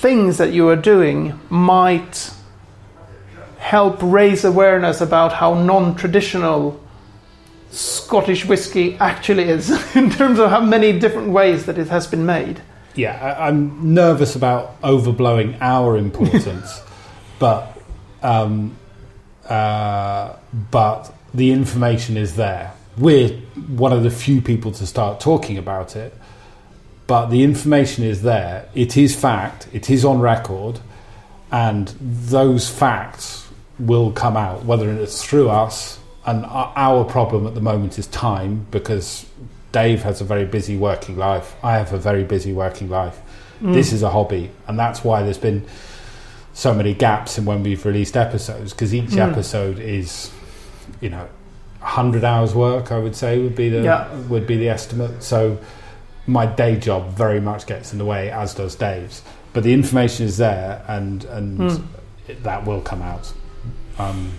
[0.00, 2.32] things that you are doing might
[3.58, 6.80] help raise awareness about how non-traditional
[7.70, 12.24] Scottish whiskey actually is in terms of how many different ways that it has been
[12.24, 12.62] made.
[12.94, 16.82] Yeah, I, am nervous about overblowing our importance,
[17.38, 17.78] but
[18.22, 18.76] um,
[19.48, 20.36] uh,
[20.70, 22.72] but the information is there.
[22.98, 23.28] We're
[23.68, 26.12] one of the few people to start talking about it,
[27.10, 28.68] but the information is there.
[28.72, 29.66] It is fact.
[29.72, 30.78] It is on record,
[31.50, 33.48] and those facts
[33.80, 35.98] will come out whether it's through us.
[36.24, 39.26] And our problem at the moment is time because
[39.72, 41.56] Dave has a very busy working life.
[41.64, 43.20] I have a very busy working life.
[43.60, 43.74] Mm.
[43.74, 45.66] This is a hobby, and that's why there's been
[46.52, 49.28] so many gaps in when we've released episodes because each mm.
[49.28, 50.30] episode is,
[51.00, 51.28] you know,
[51.80, 52.92] hundred hours work.
[52.92, 54.16] I would say would be the yeah.
[54.28, 55.24] would be the estimate.
[55.24, 55.58] So
[56.30, 59.22] my day job very much gets in the way, as does Dave's.
[59.52, 61.84] But the information is there, and and mm.
[62.28, 63.32] it, that will come out.
[63.98, 64.30] Um,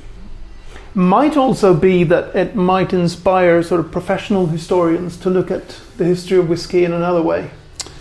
[0.94, 6.06] might also be that it might inspire sort of professional historians to look at the
[6.06, 7.50] history of whiskey in another way,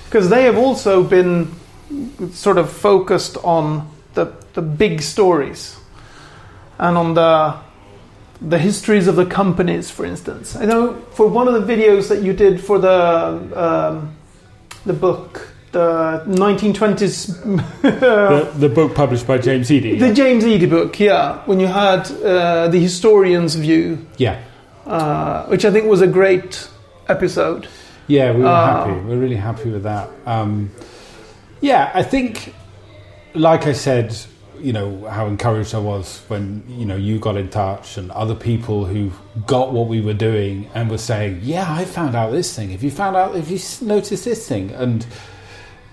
[0.07, 1.49] because they have also been
[2.33, 5.77] sort of focused on the, the big stories
[6.79, 7.57] and on the
[8.41, 10.57] the histories of the companies, for instance.
[10.57, 12.91] I know for one of the videos that you did for the
[13.55, 14.17] um,
[14.87, 17.43] the book, the 1920s,
[17.83, 19.99] the, the, book published by James Eadie.
[19.99, 21.43] The James Eadie book, yeah.
[21.45, 24.43] When you had uh, the historian's view, yeah,
[24.87, 26.69] uh, which I think was a great
[27.09, 27.69] episode.
[28.07, 28.93] Yeah, we were uh, happy.
[29.01, 30.09] We're really happy with that.
[30.27, 30.71] Um,
[31.61, 32.55] yeah, I think
[33.35, 34.17] like I said,
[34.61, 38.35] you know how encouraged I was when you know you got in touch and other
[38.35, 39.11] people who
[39.47, 42.71] got what we were doing and were saying, "Yeah, I found out this thing.
[42.71, 45.07] If you found out, if you noticed this thing," and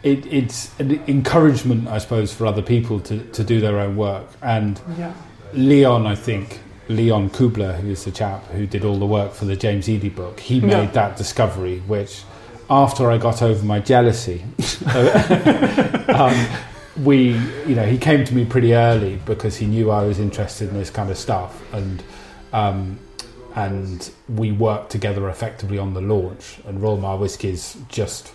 [0.03, 4.27] it, it's an encouragement, I suppose, for other people to, to do their own work.
[4.41, 5.13] And yeah.
[5.53, 9.45] Leon, I think Leon Kuebler, who is the chap who did all the work for
[9.45, 10.91] the James Eadie book, he made yeah.
[10.91, 12.23] that discovery, which
[12.69, 14.43] after I got over my jealousy.
[16.10, 16.47] um,
[17.03, 17.33] we,
[17.67, 20.75] you know, he came to me pretty early because he knew I was interested in
[20.75, 22.03] this kind of stuff, and
[22.53, 22.99] um,
[23.55, 26.60] and we worked together effectively on the launch.
[26.65, 28.31] And Royal Mile Whiskies just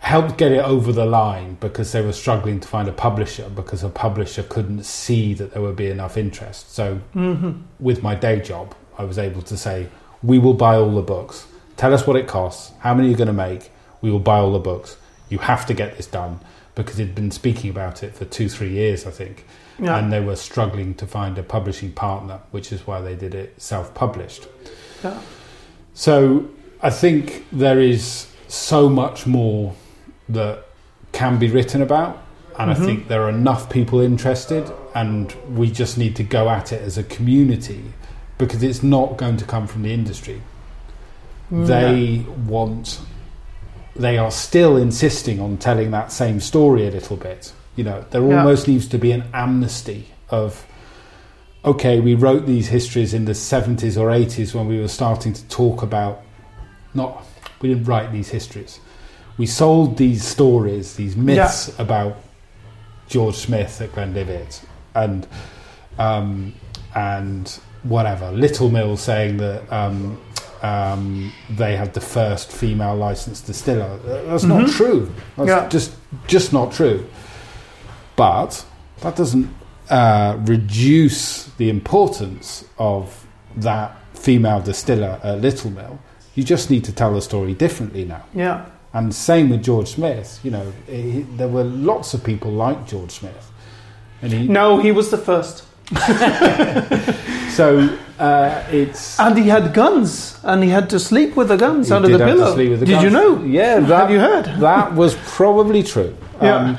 [0.00, 3.82] helped get it over the line because they were struggling to find a publisher because
[3.82, 6.72] a publisher couldn't see that there would be enough interest.
[6.72, 7.60] So, mm-hmm.
[7.80, 9.88] with my day job, I was able to say,
[10.22, 11.46] "We will buy all the books.
[11.76, 12.72] Tell us what it costs.
[12.80, 13.70] How many you're going to make.
[14.00, 14.96] We will buy all the books.
[15.28, 16.40] You have to get this done."
[16.78, 19.44] Because he'd been speaking about it for two, three years, I think.
[19.80, 19.98] Yeah.
[19.98, 23.60] And they were struggling to find a publishing partner, which is why they did it
[23.60, 24.46] self published.
[25.02, 25.20] Yeah.
[25.92, 26.48] So
[26.80, 29.74] I think there is so much more
[30.28, 30.66] that
[31.10, 32.22] can be written about.
[32.56, 32.82] And mm-hmm.
[32.82, 36.80] I think there are enough people interested, and we just need to go at it
[36.80, 37.92] as a community
[38.38, 40.42] because it's not going to come from the industry.
[41.50, 43.00] Mm, they want
[43.98, 47.52] they are still insisting on telling that same story a little bit.
[47.76, 48.38] You know, there yeah.
[48.38, 50.66] almost needs to be an amnesty of,
[51.64, 55.48] okay, we wrote these histories in the 70s or 80s when we were starting to
[55.48, 56.22] talk about,
[56.94, 57.24] not,
[57.60, 58.80] we didn't write these histories.
[59.36, 61.82] We sold these stories, these myths yeah.
[61.82, 62.16] about
[63.08, 64.62] George Smith at Glenlivet
[64.94, 65.26] and,
[65.98, 66.54] um,
[66.94, 67.48] and
[67.82, 68.26] whatever.
[68.26, 70.20] Littlemill saying that um,
[70.62, 73.98] um, they had the first female licensed distiller.
[73.98, 74.62] That's mm-hmm.
[74.62, 75.12] not true.
[75.36, 75.68] That's yeah.
[75.68, 75.92] just
[76.26, 77.06] just not true.
[78.16, 78.64] But
[79.00, 79.48] that doesn't
[79.90, 85.98] uh, reduce the importance of that female distiller at Littlemill.
[86.34, 88.24] You just need to tell the story differently now.
[88.34, 88.66] Yeah.
[88.92, 90.40] And same with George Smith.
[90.42, 93.52] You know, he, there were lots of people like George Smith.
[94.22, 95.64] And he, no, he was the first.
[97.54, 101.90] so uh, it's and he had guns, and he had to sleep with the guns
[101.92, 102.54] under the pillow.
[102.54, 103.04] The did guns.
[103.04, 103.42] you know?
[103.44, 104.46] Yeah, that, have you heard?
[104.60, 106.16] That was probably true.
[106.40, 106.54] Yeah.
[106.54, 106.78] Um,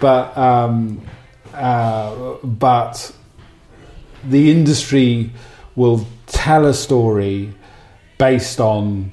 [0.00, 1.00] but um,
[1.54, 3.12] uh, but
[4.24, 5.30] the industry
[5.76, 7.54] will tell a story
[8.18, 9.12] based on.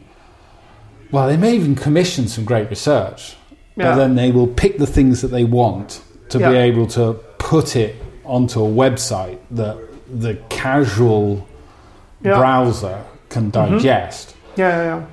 [1.12, 3.36] Well, they may even commission some great research,
[3.76, 3.92] yeah.
[3.92, 6.50] but then they will pick the things that they want to yeah.
[6.50, 11.48] be able to put it onto a website that the casual
[12.26, 12.38] yeah.
[12.38, 13.76] browser can mm-hmm.
[13.76, 14.30] digest.
[14.30, 14.60] Mm-hmm.
[14.62, 15.06] Yeah, yeah, yeah.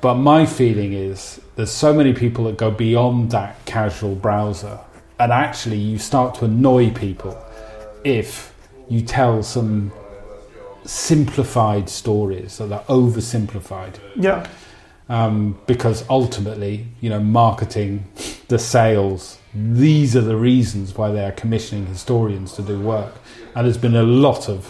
[0.00, 4.78] But my feeling is there's so many people that go beyond that casual browser,
[5.18, 7.36] and actually you start to annoy people
[8.04, 8.54] if
[8.88, 9.92] you tell some
[10.84, 13.96] simplified stories that are oversimplified.
[14.16, 14.46] Yeah.
[15.10, 18.06] Um, because ultimately, you know, marketing,
[18.48, 23.14] the sales, these are the reasons why they are commissioning historians to do work.
[23.54, 24.66] And there's been a lot of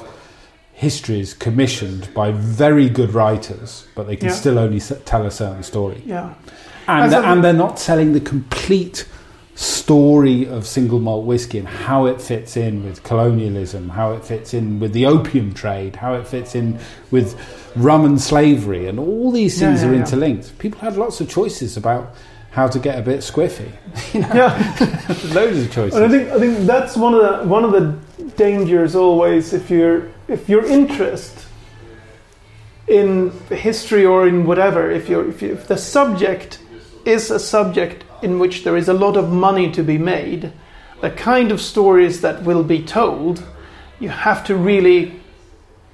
[0.78, 4.34] histories commissioned by very good writers, but they can yeah.
[4.34, 6.00] still only tell a certain story.
[6.06, 6.34] Yeah.
[6.86, 9.04] And, and they're not telling the complete
[9.56, 14.54] story of single malt whiskey and how it fits in with colonialism, how it fits
[14.54, 16.78] in with the opium trade, how it fits in
[17.10, 17.36] with
[17.74, 20.46] rum and slavery, and all these things yeah, yeah, are interlinked.
[20.46, 20.52] Yeah.
[20.60, 22.14] People had lots of choices about
[22.52, 23.72] how to get a bit squiffy.
[24.14, 24.32] You know?
[24.32, 25.98] Yeah, loads of choices.
[25.98, 27.98] And I think I think that's one of the one of the
[28.38, 31.46] dangers always if you're if your interest
[32.86, 36.60] in history or in whatever if you if, you, if the subject
[37.04, 40.52] is a subject in which there is a lot of money to be made
[41.02, 43.42] the kind of stories that will be told
[44.00, 45.20] you have to really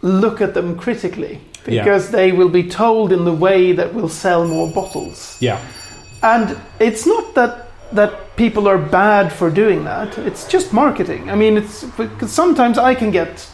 [0.02, 2.16] look at them critically because yeah.
[2.18, 5.60] they will be told in the way that will sell more bottles yeah
[6.22, 7.63] and it's not that
[7.94, 10.18] that people are bad for doing that.
[10.18, 11.30] It's just marketing.
[11.30, 13.48] I mean, it's because sometimes I can get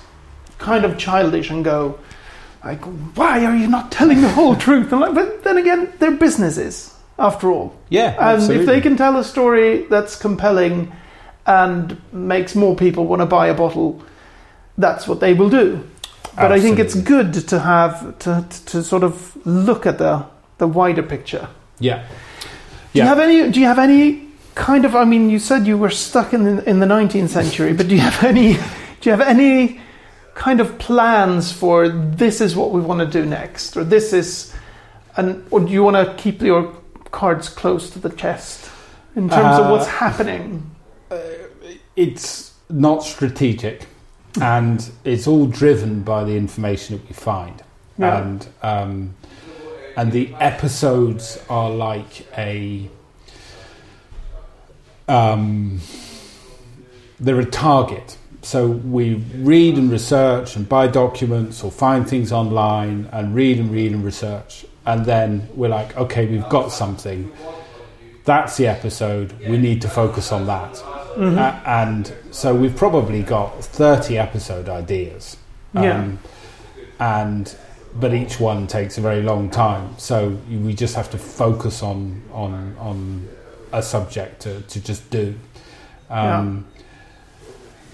[0.59, 1.99] kind of childish and go
[2.65, 2.83] like,
[3.15, 6.95] "Why are you not telling the whole truth?" And Like, but then again, they're businesses
[7.19, 7.75] after all.
[7.91, 8.63] Yeah, and absolutely.
[8.63, 10.93] if they can tell a story that's compelling
[11.47, 14.03] and makes more people want to buy a bottle,
[14.79, 15.87] that's what they will do.
[16.37, 16.57] But absolutely.
[16.57, 20.25] I think it's good to have to to sort of look at the
[20.59, 21.49] the wider picture.
[21.79, 22.07] Yeah.
[22.93, 23.05] Do yeah.
[23.05, 23.51] you have any?
[23.51, 24.95] Do you have any kind of?
[24.95, 27.95] I mean, you said you were stuck in the, in the 19th century, but do
[27.95, 28.55] you have any?
[28.55, 29.81] Do you have any
[30.35, 34.55] kind of plans for this is what we want to do next, or this is,
[35.17, 36.75] and or do you want to keep your
[37.11, 38.71] cards close to the chest
[39.17, 40.71] in terms uh, of what's uh, happening?
[41.11, 41.19] Uh,
[41.97, 43.87] it's not strategic,
[44.41, 47.63] and it's all driven by the information that we find,
[47.99, 48.23] yeah.
[48.23, 48.49] and.
[48.63, 49.15] Um,
[49.97, 52.89] and the episodes are like a
[55.11, 55.81] um,
[57.19, 58.17] they're a target.
[58.43, 63.71] So we read and research and buy documents or find things online and read and
[63.71, 67.31] read and research, and then we're like, okay, we've got something.
[68.25, 69.33] That's the episode.
[69.41, 70.75] We need to focus on that.
[70.75, 71.39] Mm-hmm.
[71.39, 75.37] Uh, and so we've probably got 30 episode ideas.
[75.75, 76.17] Um, yeah.
[77.01, 77.57] And
[77.95, 79.99] but each one takes a very long time.
[79.99, 83.29] So we just have to focus on on on
[83.73, 85.35] a subject to, to just do.
[86.09, 86.81] Um, yeah.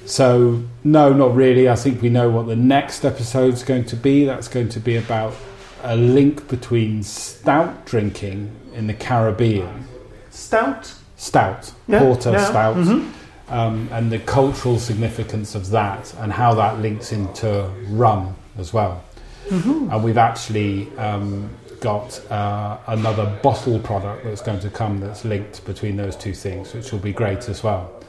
[0.06, 1.68] So no, not really.
[1.68, 4.24] I think we know what the next episode is going to be.
[4.24, 5.34] That's going to be about
[5.82, 9.86] a link between stout drinking in the Caribbean.
[10.30, 10.94] Stout.
[11.16, 11.72] Stout.
[11.88, 12.00] Yeah.
[12.00, 12.44] Porter yeah.
[12.44, 12.76] stout.
[12.76, 13.52] Mm-hmm.
[13.52, 19.04] Um, and the cultural significance of that and how that links into rum as well.
[19.48, 19.92] Mm-hmm.
[19.92, 21.48] And we've actually um,
[21.86, 26.74] got uh, another bottle product that's going to come that's linked between those two things,
[26.74, 28.02] which will be great as well.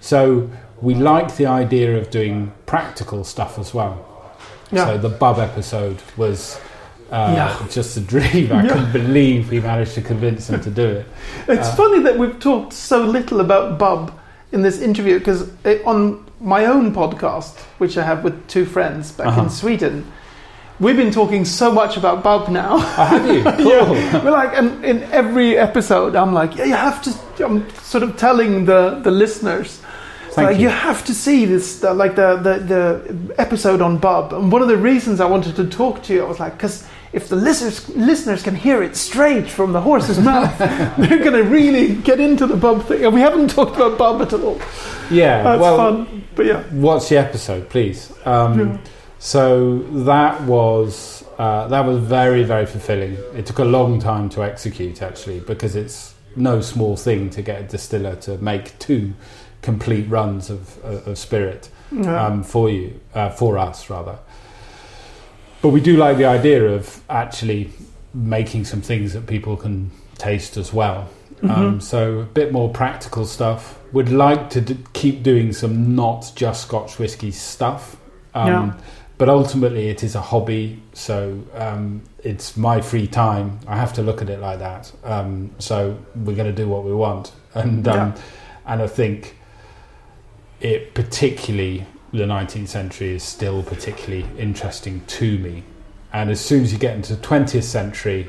[0.00, 0.50] So
[0.82, 3.94] we like the idea of doing practical stuff as well.
[4.70, 4.84] Yeah.
[4.84, 6.60] So the Bub episode was
[7.10, 7.68] uh, yeah.
[7.70, 8.52] just a dream.
[8.52, 8.68] I yeah.
[8.68, 11.06] couldn't believe we managed to convince them to do it.
[11.48, 14.12] It's uh, funny that we've talked so little about Bub
[14.52, 15.50] in this interview because
[15.86, 19.44] on my own podcast, which I have with two friends back uh-huh.
[19.44, 20.12] in Sweden,
[20.82, 22.74] We've been talking so much about Bub now.
[22.74, 23.44] Oh, have you?
[23.62, 23.94] Cool.
[23.94, 24.24] yeah.
[24.24, 27.44] We're like, and in every episode, I'm like, yeah, you have to.
[27.46, 29.80] I'm sort of telling the the listeners.
[30.32, 30.64] Thank like, you.
[30.64, 30.68] you.
[30.70, 34.32] have to see this, the, like the, the the episode on Bub.
[34.32, 36.84] And one of the reasons I wanted to talk to you, I was like, because
[37.12, 41.44] if the listeners listeners can hear it straight from the horse's mouth, they're going to
[41.44, 43.04] really get into the Bub thing.
[43.04, 44.60] And we haven't talked about Bub at all.
[45.12, 46.24] Yeah, that's well, fun.
[46.34, 48.12] But yeah, what's the episode, please?
[48.24, 48.78] Um, yeah.
[49.24, 53.16] So that was uh, that was very very fulfilling.
[53.36, 57.60] It took a long time to execute actually because it's no small thing to get
[57.60, 59.14] a distiller to make two
[59.60, 61.70] complete runs of, of, of spirit.
[61.92, 62.26] yeah.
[62.26, 64.18] um, for you, uh, for us rather.
[65.60, 67.70] But we do like the idea of actually
[68.14, 71.08] making some things that people can taste as well.
[71.36, 71.50] Mm-hmm.
[71.50, 73.78] Um, so a bit more practical stuff.
[73.92, 77.96] Would like to d- keep doing some not just Scotch whisky stuff.
[78.34, 78.74] Um, yeah.
[79.22, 83.60] But ultimately, it is a hobby, so um, it's my free time.
[83.68, 84.90] I have to look at it like that.
[85.04, 88.22] Um, so we're going to do what we want, and um, yeah.
[88.66, 89.36] and I think
[90.60, 95.62] it particularly the 19th century is still particularly interesting to me.
[96.12, 98.28] And as soon as you get into the 20th century,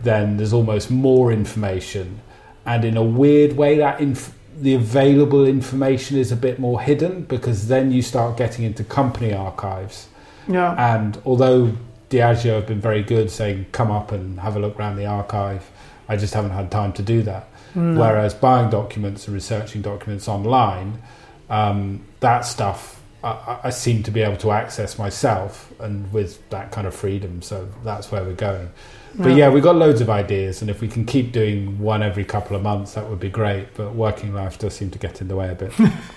[0.00, 2.22] then there's almost more information,
[2.64, 7.24] and in a weird way, that inf- the available information is a bit more hidden
[7.24, 10.08] because then you start getting into company archives.
[10.50, 10.96] Yeah.
[10.96, 11.72] And although
[12.10, 15.70] Diageo have been very good saying, come up and have a look around the archive,
[16.08, 17.48] I just haven't had time to do that.
[17.74, 18.00] No.
[18.00, 21.00] Whereas buying documents and researching documents online,
[21.48, 26.72] um, that stuff I, I, seem to be able to access myself and with that
[26.72, 27.42] kind of freedom.
[27.42, 28.70] So that's where we're going.
[29.14, 32.24] But yeah, we've got loads of ideas, and if we can keep doing one every
[32.24, 33.74] couple of months, that would be great.
[33.74, 35.72] But working life does seem to get in the way a bit.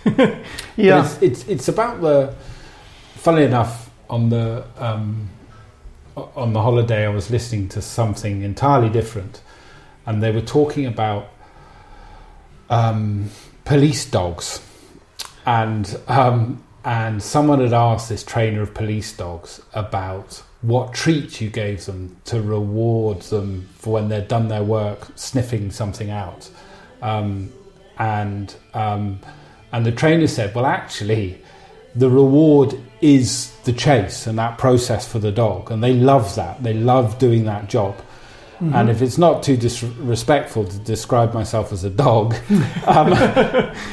[0.78, 2.36] yeah, it's, it's, it's about the.
[3.16, 5.30] Funnily enough, on the um,
[6.16, 9.42] on the holiday, I was listening to something entirely different,
[10.06, 11.30] and they were talking about
[12.70, 13.30] um,
[13.66, 14.62] police dogs,
[15.46, 21.50] and um, and someone had asked this trainer of police dogs about what treat you
[21.50, 26.50] gave them to reward them for when they'd done their work sniffing something out.
[27.02, 27.52] Um,
[27.98, 29.20] and um,
[29.72, 31.42] and the trainer said, well, actually,
[31.96, 36.64] the reward is the chase and that process for the dog, and they love that.
[36.64, 37.98] They love doing that job.
[38.56, 38.74] Mm-hmm.
[38.74, 42.36] And if it's not too disrespectful to describe myself as a dog,
[42.88, 43.14] um,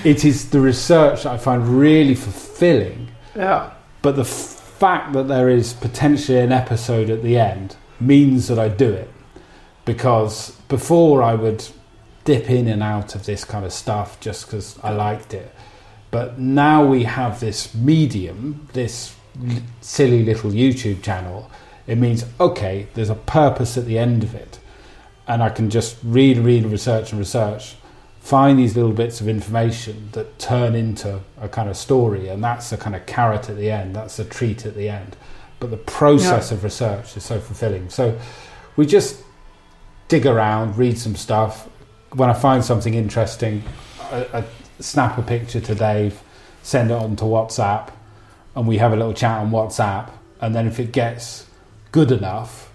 [0.04, 3.08] it is the research I find really fulfilling.
[3.34, 3.72] Yeah.
[4.02, 8.68] But the fact that there is potentially an episode at the end means that I
[8.68, 9.10] do it.
[9.84, 11.66] Because before I would
[12.24, 15.52] dip in and out of this kind of stuff just because I liked it.
[16.10, 19.14] But now we have this medium, this
[19.80, 21.50] silly little YouTube channel.
[21.86, 24.58] It means, okay, there's a purpose at the end of it.
[25.28, 27.76] And I can just read, read, research, and research
[28.20, 32.70] find these little bits of information that turn into a kind of story, and that's
[32.70, 33.96] a kind of carrot at the end.
[33.96, 35.16] That's a treat at the end.
[35.58, 36.56] But the process yeah.
[36.56, 37.90] of research is so fulfilling.
[37.90, 38.18] So
[38.76, 39.22] we just
[40.08, 41.68] dig around, read some stuff.
[42.12, 43.62] When I find something interesting,
[44.12, 44.44] I, I
[44.80, 46.20] snap a picture to Dave,
[46.62, 47.90] send it on to WhatsApp,
[48.56, 50.10] and we have a little chat on WhatsApp.
[50.40, 51.46] And then if it gets
[51.92, 52.72] good enough,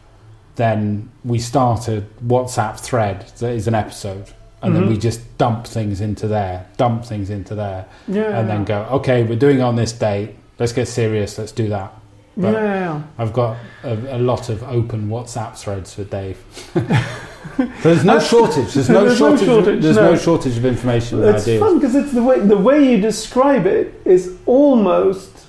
[0.56, 4.32] then we start a WhatsApp thread that is an episode
[4.66, 4.84] and mm-hmm.
[4.84, 8.82] then we just dump things into there, dump things into there, yeah, and then go,
[8.92, 10.36] okay, we're doing on this date.
[10.58, 11.38] Let's get serious.
[11.38, 11.94] Let's do that.
[12.36, 16.38] But yeah, I've got a, a, lot of open WhatsApp threads with Dave.
[17.58, 18.74] so there's no shortage.
[18.74, 19.48] There's no there's shortage.
[19.48, 20.12] No shortage there's no.
[20.12, 20.18] no.
[20.18, 21.24] shortage of information.
[21.24, 21.60] It's ideas.
[21.60, 25.48] fun because it's the way the way you describe it is almost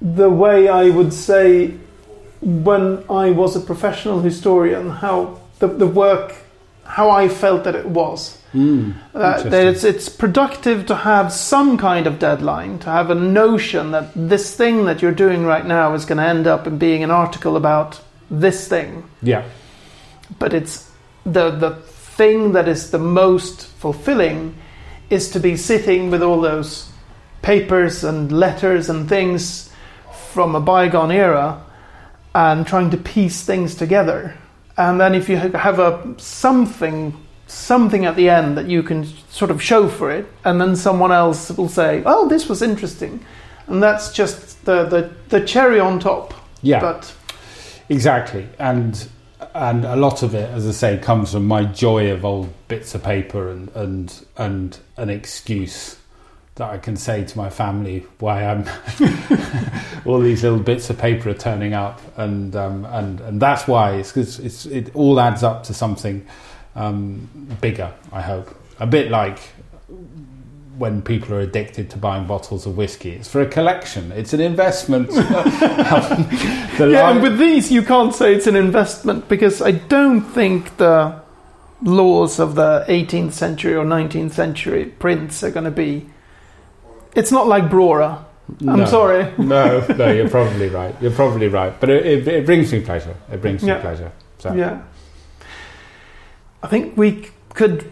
[0.00, 1.74] the way I would say
[2.40, 4.90] when I was a professional historian.
[4.90, 6.34] How the the work,
[6.84, 8.38] how I felt that it was.
[8.54, 13.14] Mm, uh, that it's, it's productive to have some kind of deadline, to have a
[13.14, 16.78] notion that this thing that you're doing right now is going to end up in
[16.78, 19.10] being an article about this thing.
[19.22, 19.44] Yeah.
[20.38, 20.88] But it's
[21.24, 21.70] the the
[22.16, 24.54] thing that is the most fulfilling
[25.10, 26.90] is to be sitting with all those
[27.42, 29.70] papers and letters and things
[30.30, 31.62] from a bygone era
[32.34, 34.34] and trying to piece things together.
[34.76, 37.14] And then if you have a something
[37.46, 41.12] something at the end that you can sort of show for it, and then someone
[41.12, 43.24] else will say, "Oh, this was interesting,"
[43.66, 46.34] and that's just the the, the cherry on top.
[46.62, 47.14] Yeah, but
[47.88, 49.06] exactly, and
[49.54, 52.94] and a lot of it, as I say, comes from my joy of old bits
[52.94, 55.96] of paper and and and an excuse
[56.56, 58.64] that I can say to my family why I'm
[60.06, 63.94] all these little bits of paper are turning up, and um, and and that's why
[63.94, 66.26] it's because it's it all adds up to something
[66.74, 67.28] um,
[67.60, 68.54] bigger, I hope.
[68.80, 69.38] A bit like
[70.78, 73.10] when people are addicted to buying bottles of whiskey.
[73.10, 74.10] It's for a collection.
[74.12, 75.10] It's an investment.
[75.12, 81.22] yeah, and with these, you can't say it's an investment because I don't think the
[81.82, 86.06] laws of the 18th century or 19th century prints are going to be.
[87.14, 88.24] It's not like Brora.
[88.60, 89.32] I'm no, sorry.
[89.38, 90.94] no, no, you're probably right.
[91.00, 91.78] You're probably right.
[91.78, 93.16] But it, it, it brings me pleasure.
[93.30, 93.80] It brings me yeah.
[93.80, 94.12] pleasure.
[94.38, 94.52] So.
[94.52, 94.82] Yeah.
[96.62, 97.90] I think we could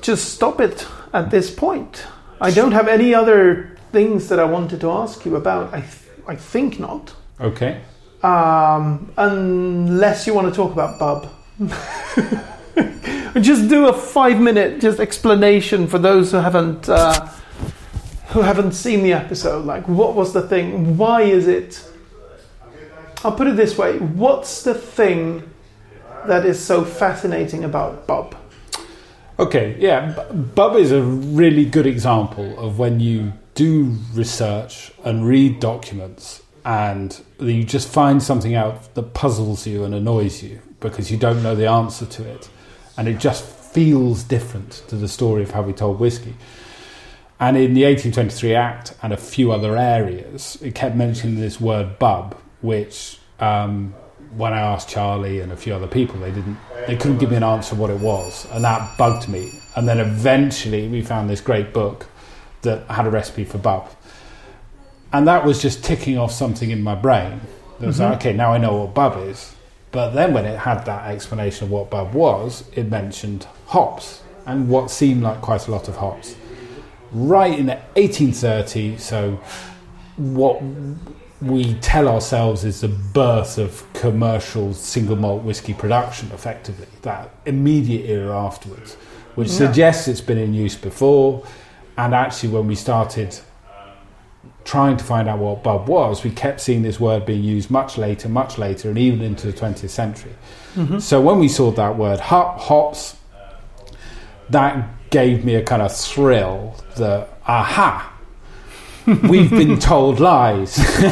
[0.00, 2.06] just stop it at this point.
[2.42, 5.72] I don't have any other things that I wanted to ask you about.
[5.72, 7.14] I th- I think not.
[7.40, 7.80] Okay.
[8.22, 11.30] Um, unless you want to talk about Bub.
[13.40, 17.28] just do a five minute just explanation for those who haven't uh,
[18.28, 19.64] who haven't seen the episode.
[19.64, 20.96] Like, what was the thing?
[20.96, 21.84] Why is it?
[23.24, 25.48] I'll put it this way: What's the thing
[26.26, 28.34] that is so fascinating about Bub?
[29.38, 30.12] Okay, yeah,
[30.54, 37.22] Bub is a really good example of when you do research and read documents and
[37.40, 41.54] you just find something out that puzzles you and annoys you because you don't know
[41.54, 42.50] the answer to it
[42.96, 46.34] and it just feels different to the story of how we told whiskey.
[47.40, 51.98] And in the 1823 Act and a few other areas, it kept mentioning this word
[51.98, 53.94] bub, which um,
[54.36, 56.56] when I asked Charlie and a few other people, they didn't,
[56.86, 59.52] they couldn't give me an answer what it was, and that bugged me.
[59.76, 62.06] And then eventually, we found this great book
[62.62, 63.88] that had a recipe for bub,
[65.12, 67.40] and that was just ticking off something in my brain.
[67.80, 68.12] That was mm-hmm.
[68.12, 69.54] like, okay, now I know what bub is.
[69.90, 74.68] But then when it had that explanation of what bub was, it mentioned hops and
[74.68, 76.34] what seemed like quite a lot of hops.
[77.12, 79.38] Right in 1830, so
[80.16, 80.62] what
[81.42, 88.08] we tell ourselves is the birth of commercial single malt whiskey production, effectively, that immediate
[88.08, 88.94] era afterwards,
[89.34, 89.58] which yeah.
[89.58, 91.44] suggests it's been in use before.
[91.98, 93.38] And actually, when we started
[94.64, 97.98] trying to find out what bub was, we kept seeing this word being used much
[97.98, 100.34] later, much later, and even into the 20th century.
[100.74, 101.00] Mm-hmm.
[101.00, 103.16] So when we saw that word hop, hops,
[104.50, 108.11] that gave me a kind of thrill that, aha,
[109.06, 110.78] we've been told lies.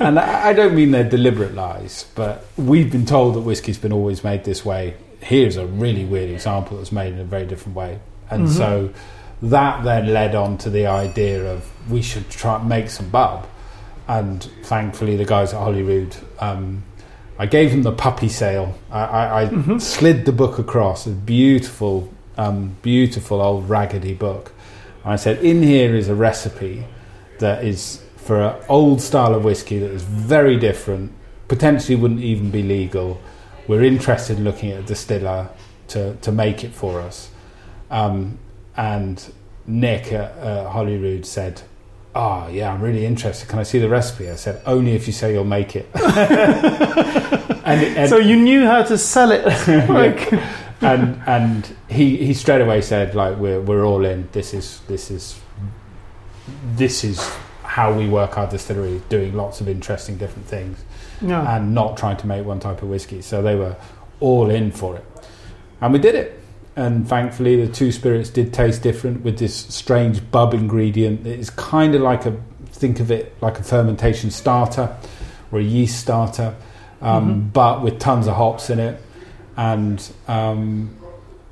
[0.00, 4.24] and I don't mean they're deliberate lies, but we've been told that whiskey's been always
[4.24, 4.96] made this way.
[5.20, 8.00] Here's a really weird example that's made in a very different way.
[8.30, 8.56] And mm-hmm.
[8.56, 8.94] so
[9.42, 13.46] that then led on to the idea of we should try and make some bub.
[14.06, 16.82] And thankfully, the guys at Holyrood, um,
[17.38, 18.76] I gave them the puppy sale.
[18.90, 19.78] I, I, I mm-hmm.
[19.78, 24.52] slid the book across, a beautiful, um, beautiful old raggedy book.
[25.04, 26.84] And I said, In here is a recipe
[27.38, 31.12] that is for an old style of whiskey that is very different,
[31.48, 33.20] potentially wouldn't even be legal.
[33.68, 35.48] We're interested in looking at a distiller
[35.88, 37.30] to, to make it for us.
[37.90, 38.38] Um,
[38.76, 39.32] and
[39.66, 41.62] Nick at uh, Holyrood said,
[42.14, 43.48] "Oh yeah, I'm really interested.
[43.48, 47.82] Can I see the recipe?" I said, "Only if you say you'll make it." and,
[47.96, 49.44] and, so you knew how to sell it,
[49.88, 50.32] like.
[50.82, 54.28] and and he he straight away said, "Like we're we're all in.
[54.32, 55.40] This is this is
[56.76, 57.20] this is
[57.62, 60.84] how we work our distillery, doing lots of interesting different things,
[61.54, 63.76] and not trying to make one type of whiskey." So they were
[64.20, 65.04] all in for it,
[65.80, 66.40] and we did it
[66.76, 71.26] and thankfully the two spirits did taste different with this strange bub ingredient.
[71.26, 72.36] It's kind of like a
[72.66, 74.94] think of it like a fermentation starter
[75.52, 76.54] or a yeast starter,
[77.00, 77.48] um, mm-hmm.
[77.48, 79.00] but with tons of hops in it,
[79.56, 80.96] and um,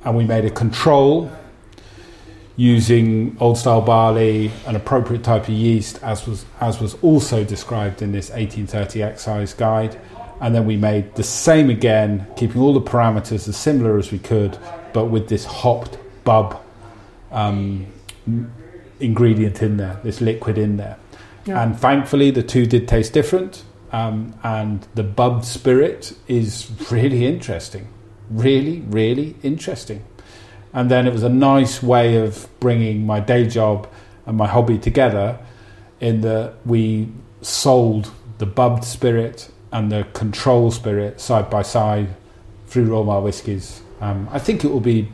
[0.03, 1.31] and we made a control
[2.55, 8.01] using old style barley, an appropriate type of yeast, as was as was also described
[8.01, 9.99] in this 1830 excise guide.
[10.39, 14.19] And then we made the same again, keeping all the parameters as similar as we
[14.19, 14.57] could,
[14.91, 16.61] but with this hopped bub
[17.31, 17.87] um,
[18.99, 20.97] ingredient in there, this liquid in there.
[21.45, 21.63] Yeah.
[21.63, 23.63] And thankfully, the two did taste different.
[23.91, 27.87] Um, and the bub spirit is really interesting.
[28.29, 30.03] Really, really interesting.
[30.73, 33.87] And then it was a nice way of bringing my day job
[34.25, 35.37] and my hobby together
[35.99, 37.09] in that we
[37.41, 42.09] sold the bubbed spirit and the control spirit side by side
[42.67, 45.07] through Royal Mile Whiskies um, I think it will be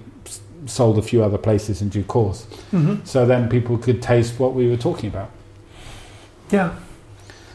[0.65, 2.45] sold a few other places in due course.
[2.71, 3.05] Mm-hmm.
[3.05, 5.29] So then people could taste what we were talking about.
[6.49, 6.73] Yeah.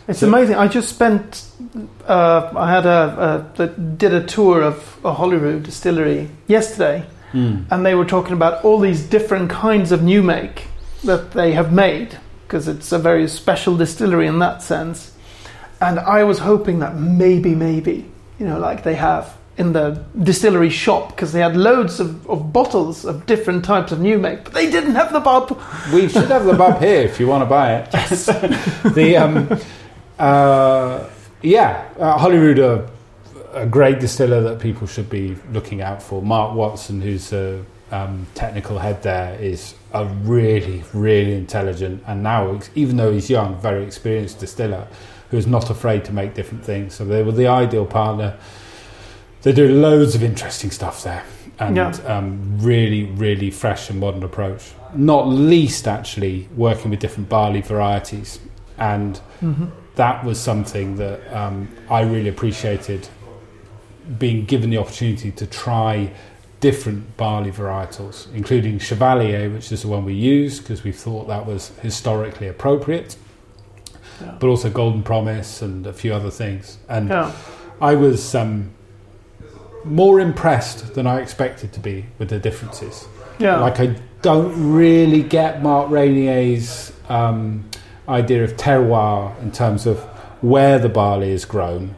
[0.07, 0.55] It's so, amazing.
[0.55, 1.45] I just spent.
[2.07, 7.67] Uh, I had a, a, did a tour of a Holyrood distillery yesterday, mm.
[7.71, 10.69] and they were talking about all these different kinds of new make
[11.03, 15.13] that they have made because it's a very special distillery in that sense.
[15.81, 20.71] And I was hoping that maybe, maybe, you know, like they have in the distillery
[20.71, 24.53] shop because they had loads of, of, bottles of different types of new make, but
[24.53, 25.61] they didn't have the bub.
[25.93, 27.89] We should have the bub here if you want to buy it.
[27.95, 28.27] Yes.
[28.95, 29.59] the um,
[30.19, 31.09] uh,
[31.43, 32.89] yeah, uh, Holyrood are
[33.55, 36.23] a great distiller that people should be looking out for.
[36.23, 42.61] Mark Watson, who's a um, technical head there, is a really, really intelligent and now,
[42.75, 44.87] even though he's young, very experienced distiller
[45.31, 46.95] who is not afraid to make different things.
[46.95, 48.37] So they were the ideal partner
[49.45, 51.23] they do loads of interesting stuff there,
[51.59, 51.91] and yeah.
[52.07, 54.73] um, really, really fresh and modern approach.
[54.95, 58.41] Not least, actually, working with different barley varieties,
[58.79, 59.67] and mm-hmm.
[59.97, 63.07] that was something that um, I really appreciated.
[64.19, 66.13] Being given the opportunity to try
[66.61, 71.45] different barley varietals, including Chevalier, which is the one we use because we thought that
[71.45, 73.17] was historically appropriate,
[74.21, 74.35] yeah.
[74.41, 76.79] but also Golden Promise and a few other things.
[76.89, 77.33] And yeah.
[77.83, 78.71] I was um,
[79.85, 83.07] more impressed than I expected to be with the differences.
[83.39, 83.61] Yeah.
[83.61, 87.69] Like I don't really get Mark Reynier's um,
[88.09, 90.01] idea of terroir in terms of
[90.41, 91.95] where the barley is grown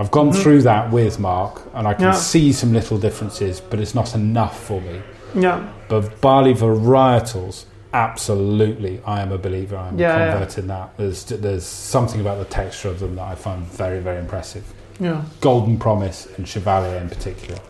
[0.00, 0.40] I've gone mm-hmm.
[0.40, 2.12] through that with Mark, and I can yeah.
[2.12, 5.02] see some little differences, but it's not enough for me.
[5.34, 5.70] Yeah.
[5.88, 9.76] But barley varietals, absolutely, I am a believer.
[9.76, 10.60] I'm yeah, a convert yeah.
[10.60, 10.96] in that.
[10.96, 14.64] There's there's something about the texture of them that I find very very impressive.
[14.98, 15.22] Yeah.
[15.42, 17.60] Golden Promise and Chevalier in particular.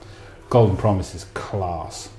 [0.51, 2.11] Golden Promise is class.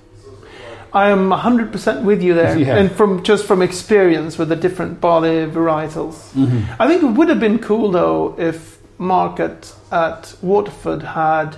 [0.93, 2.57] I am 100% with you there.
[2.57, 2.75] Yeah.
[2.75, 6.33] And from just from experience with the different barley varietals.
[6.33, 6.81] Mm-hmm.
[6.81, 11.57] I think it would have been cool though if market at Waterford had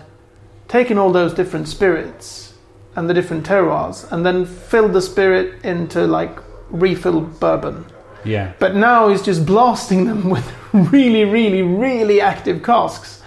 [0.69, 2.53] taken all those different spirits
[2.95, 6.39] and the different terroirs and then filled the spirit into like
[6.69, 7.85] refilled bourbon.
[8.23, 8.53] Yeah.
[8.59, 13.21] But now he's just blasting them with really, really, really active casks,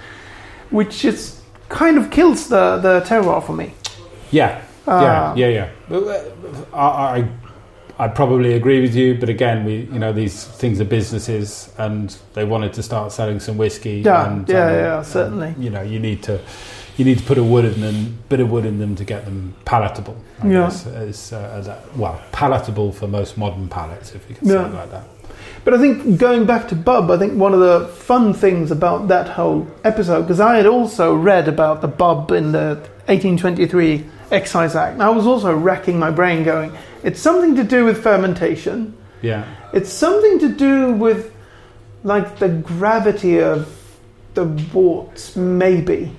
[0.70, 3.74] which just kind of kills the, the terroir for me.
[4.30, 4.62] Yeah.
[4.86, 5.96] Uh, yeah, yeah, yeah.
[5.96, 7.28] Uh, I, I
[7.98, 12.14] I probably agree with you, but again, we you know these things are businesses, and
[12.34, 14.02] they wanted to start selling some whiskey.
[14.04, 15.48] Yeah, and, yeah, um, yeah, certainly.
[15.48, 16.40] And, you know, you need to
[16.96, 19.24] you need to put a wood in them, bit of wood in them to get
[19.24, 20.16] them palatable.
[20.42, 20.52] I yeah.
[20.64, 24.64] guess as, uh, as a, well palatable for most modern palates, if you can yeah.
[24.64, 25.04] say it like that.
[25.66, 29.08] But I think going back to Bub, I think one of the fun things about
[29.08, 34.76] that whole episode, because I had also read about the Bub in the 1823 Excise
[34.76, 38.96] Act, and I was also racking my brain going it's something to do with fermentation.
[39.22, 39.44] Yeah.
[39.72, 41.34] It's something to do with
[42.04, 43.72] like the gravity of
[44.34, 46.12] the worts, maybe.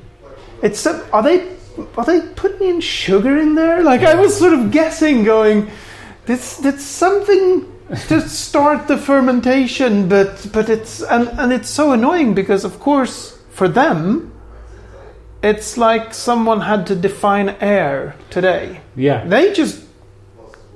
[0.62, 1.56] It's are they
[1.96, 3.82] are they putting in sugar in there?
[3.82, 5.72] Like I was sort of guessing, going,
[6.26, 7.66] this that's something
[8.08, 13.38] to start the fermentation, but but it's and and it's so annoying because of course
[13.50, 14.34] for them,
[15.42, 18.82] it's like someone had to define air today.
[18.96, 19.88] Yeah, they just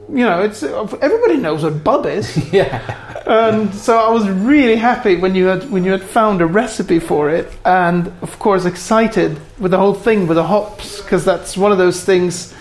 [0.09, 2.51] you know, it's everybody knows what bub is.
[2.53, 3.23] yeah.
[3.25, 6.99] And so I was really happy when you had when you had found a recipe
[6.99, 11.55] for it, and of course excited with the whole thing with the hops because that's
[11.55, 12.53] one of those things.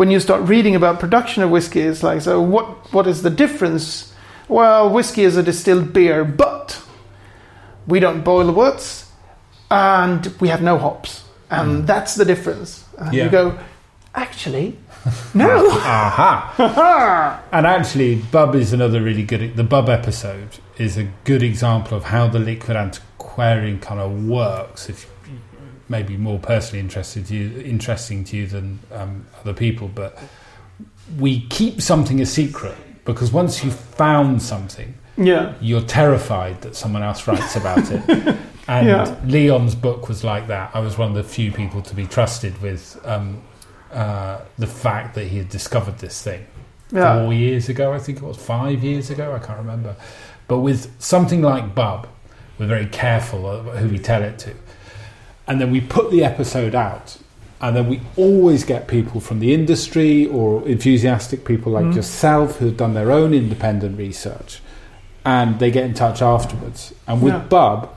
[0.00, 2.90] When you start reading about production of whiskey, it's like, so what?
[2.90, 4.14] What is the difference?
[4.48, 6.82] Well, whiskey is a distilled beer, but
[7.86, 9.12] we don't boil the worts,
[9.70, 11.86] and we have no hops, and mm.
[11.86, 12.82] that's the difference.
[12.96, 13.24] And yeah.
[13.24, 13.58] you go,
[14.14, 14.78] actually,
[15.34, 15.68] no.
[15.70, 17.44] Aha.
[17.52, 19.54] and actually, Bub is another really good.
[19.54, 24.88] The Bub episode is a good example of how the liquid antiquarian kind of works.
[24.88, 25.10] If
[25.90, 30.18] maybe more personally interested to you, interesting to you than um, other people, but
[31.18, 37.02] we keep something a secret because once you've found something, yeah, you're terrified that someone
[37.02, 38.08] else writes about it.
[38.68, 39.16] and yeah.
[39.26, 40.70] Leon's book was like that.
[40.72, 43.42] I was one of the few people to be trusted with um,
[43.92, 46.46] uh, the fact that he had discovered this thing
[46.92, 47.22] yeah.
[47.22, 49.96] four years ago, I think it was five years ago, I can't remember.
[50.48, 52.08] But with something like Bub,
[52.58, 54.54] we're very careful who we tell it to.
[55.50, 57.16] And then we put the episode out,
[57.60, 61.96] and then we always get people from the industry or enthusiastic people like mm.
[61.96, 64.60] yourself who have done their own independent research,
[65.24, 66.94] and they get in touch afterwards.
[67.08, 67.40] And with yeah.
[67.40, 67.92] Bub,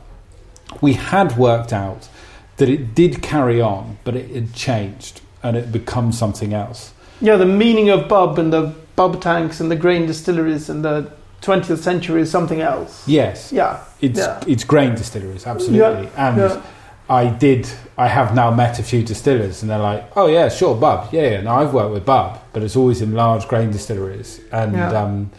[0.82, 2.10] we had worked out
[2.58, 6.92] that it did carry on, but it had changed and it becomes something else.
[7.22, 11.12] Yeah, the meaning of bub and the bub tanks and the grain distilleries and the
[11.44, 13.08] 20th century is something else.
[13.08, 13.52] Yes.
[13.52, 13.84] Yeah.
[14.02, 14.44] It's yeah.
[14.48, 16.08] it's grain distilleries, absolutely.
[16.08, 16.30] Yeah.
[16.30, 16.62] And yeah.
[17.10, 17.70] I did.
[17.98, 21.14] I have now met a few distillers, and they're like, "Oh yeah, sure, bub.
[21.14, 21.42] Yeah, yeah.
[21.42, 25.32] No, I've worked with bub, but it's always in large grain distilleries." And um,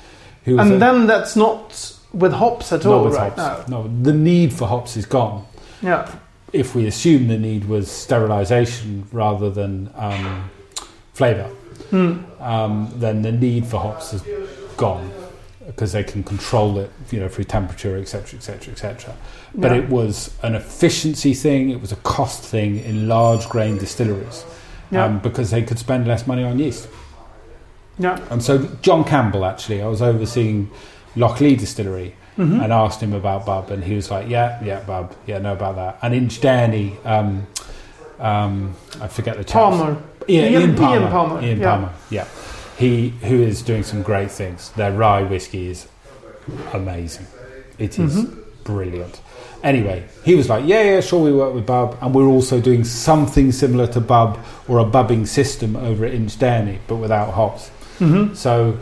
[0.44, 3.32] who and a, then that's not with hops at all, right?
[3.32, 3.68] Hops.
[3.68, 3.82] No.
[3.82, 5.46] no, the need for hops is gone.
[5.82, 6.10] Yeah
[6.54, 10.48] if we assume the need was sterilization rather than um,
[11.12, 11.50] flavor,
[11.90, 12.40] mm.
[12.40, 14.22] um, then the need for hops is
[14.76, 15.12] gone
[15.66, 19.16] because they can control it, you know, through temperature, etc., etc., etc.
[19.54, 19.78] But yeah.
[19.78, 21.70] it was an efficiency thing.
[21.70, 24.44] It was a cost thing in large grain distilleries
[24.90, 25.04] yeah.
[25.04, 26.88] um, because they could spend less money on yeast.
[27.98, 28.18] Yeah.
[28.30, 30.70] And so John Campbell, actually, I was overseeing
[31.16, 32.60] Lochlea Distillery, mm-hmm.
[32.60, 35.76] and asked him about Bub, and he was like, "Yeah, yeah, Bub, yeah, know about
[35.76, 37.46] that." And InchDairnie, um,
[38.18, 40.00] Um, I forget the Palmer.
[40.28, 41.00] Yeah, Ian, Ian Palmer.
[41.00, 41.42] Ian Palmer.
[41.42, 41.70] Ian yeah.
[41.70, 41.92] Palmer.
[42.10, 42.26] Yeah,
[42.77, 44.70] he who is doing some great things.
[44.72, 45.89] Their rye whiskey is
[46.72, 47.27] amazing.
[47.79, 48.41] It is mm-hmm.
[48.64, 49.20] brilliant.
[49.62, 52.85] Anyway, he was like, "Yeah, yeah, sure, we work with Bub, and we're also doing
[52.85, 58.35] something similar to Bub or a bubbing system over at InchDairnie, but without hops." Mm-hmm.
[58.35, 58.79] So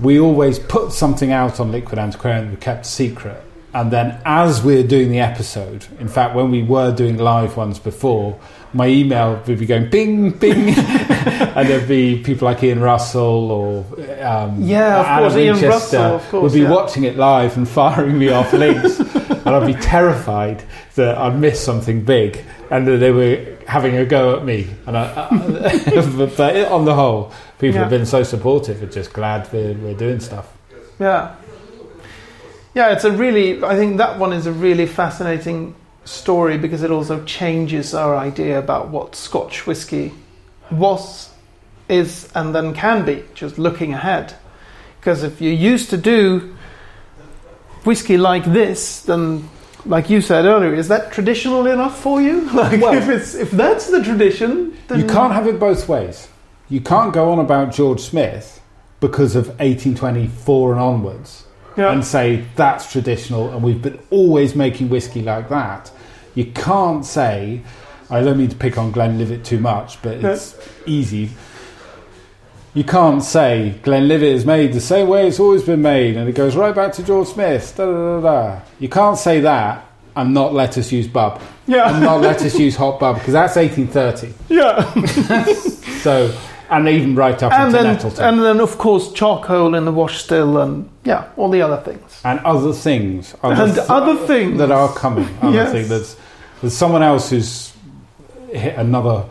[0.00, 3.42] we always put something out on Liquid Antiquarian that we kept secret.
[3.74, 7.56] And then as we are doing the episode, in fact, when we were doing live
[7.56, 8.38] ones before,
[8.72, 10.74] my email would be going bing, bing.
[10.78, 13.78] and there'd be people like Ian Russell or
[14.24, 16.70] um, yeah, of Anna course, Ian Russell, of course, would be yeah.
[16.70, 18.98] watching it live and firing me off links.
[19.44, 20.64] and I'd be terrified
[20.94, 24.68] that I'd miss something big and that they were having a go at me.
[24.86, 25.28] And I,
[26.16, 27.80] but, but on the whole, people yeah.
[27.82, 28.80] have been so supportive.
[28.80, 30.52] We're just glad we're, we're doing stuff.
[30.98, 31.34] Yeah.
[32.74, 36.90] Yeah, it's a really, I think that one is a really fascinating story because it
[36.90, 40.12] also changes our idea about what Scotch whisky
[40.70, 41.30] was,
[41.88, 44.34] is, and then can be, just looking ahead.
[45.00, 46.56] Because if you used to do
[47.84, 49.48] whiskey like this, then,
[49.84, 52.48] like you said earlier, is that traditional enough for you?
[52.54, 55.00] Like, well, if, it's, if that's the tradition, then.
[55.00, 56.28] You can't have it both ways.
[56.68, 58.60] You can't go on about George Smith
[59.00, 61.44] because of 1824 and onwards
[61.76, 61.92] yeah.
[61.92, 65.90] and say that's traditional and we've been always making whiskey like that.
[66.34, 67.62] You can't say,
[68.10, 70.64] I don't mean to pick on Glenlivet too much, but it's yeah.
[70.86, 71.30] easy.
[72.74, 76.34] You can't say Glenlivet is made the same way it's always been made and it
[76.34, 77.74] goes right back to George Smith.
[77.76, 81.40] Da, da, da, you can't say that and not let us use bub.
[81.66, 81.90] Yeah.
[81.90, 84.34] And not let us use hot bub because that's 1830.
[84.48, 84.92] Yeah.
[86.00, 86.34] so
[86.72, 88.24] and even right up and into then, Nettleton.
[88.24, 92.20] And then, of course, charcoal in the wash still, and yeah, all the other things.
[92.24, 93.34] And other things.
[93.42, 94.58] Other and th- other things.
[94.58, 95.28] That are coming.
[95.42, 95.72] Other yes.
[95.72, 95.88] things.
[95.88, 96.16] There's,
[96.60, 97.72] there's someone else who's
[98.48, 99.26] hit another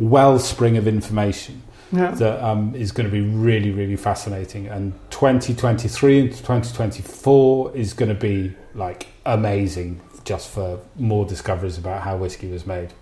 [0.00, 1.62] wellspring of information
[1.92, 2.10] yeah.
[2.12, 4.66] that um, is going to be really, really fascinating.
[4.66, 12.02] And 2023 and 2024 is going to be like amazing just for more discoveries about
[12.02, 12.92] how whiskey was made.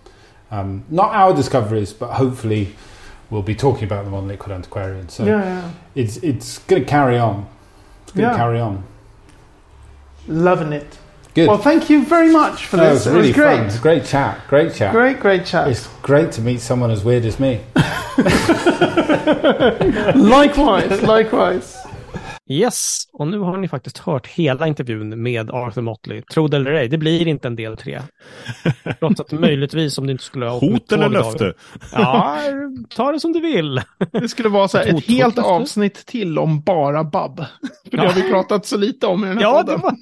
[0.50, 2.74] Um, not our discoveries, but hopefully
[3.30, 5.08] we'll be talking about them on Liquid Antiquarian.
[5.08, 5.70] So yeah, yeah.
[5.94, 7.48] it's it's going to carry on.
[8.04, 8.36] It's going to yeah.
[8.36, 8.84] carry on.
[10.26, 10.98] Loving it.
[11.34, 11.48] Good.
[11.48, 13.06] Well, thank you very much for this.
[13.06, 13.56] it was really it was great.
[13.56, 13.66] fun.
[13.66, 14.40] It's great chat.
[14.48, 14.92] Great chat.
[14.92, 15.68] Great, great chat.
[15.68, 17.60] It's great to meet someone as weird as me.
[20.16, 21.76] likewise, likewise.
[22.50, 26.22] Yes, och nu har ni faktiskt hört hela intervjun med Arthur Motley.
[26.22, 28.00] Tro det eller ej, det blir inte en del tre.
[29.00, 31.54] Trots att möjligtvis om du inte skulle ha Hot eller löfte?
[31.92, 32.38] Ja,
[32.96, 33.82] ta det som du vill.
[34.12, 37.44] Det skulle vara så här, ett helt avsnitt till om bara Bab.
[37.90, 39.80] För det har vi pratat så lite om i den här ja, podden.
[39.80, 39.94] Var...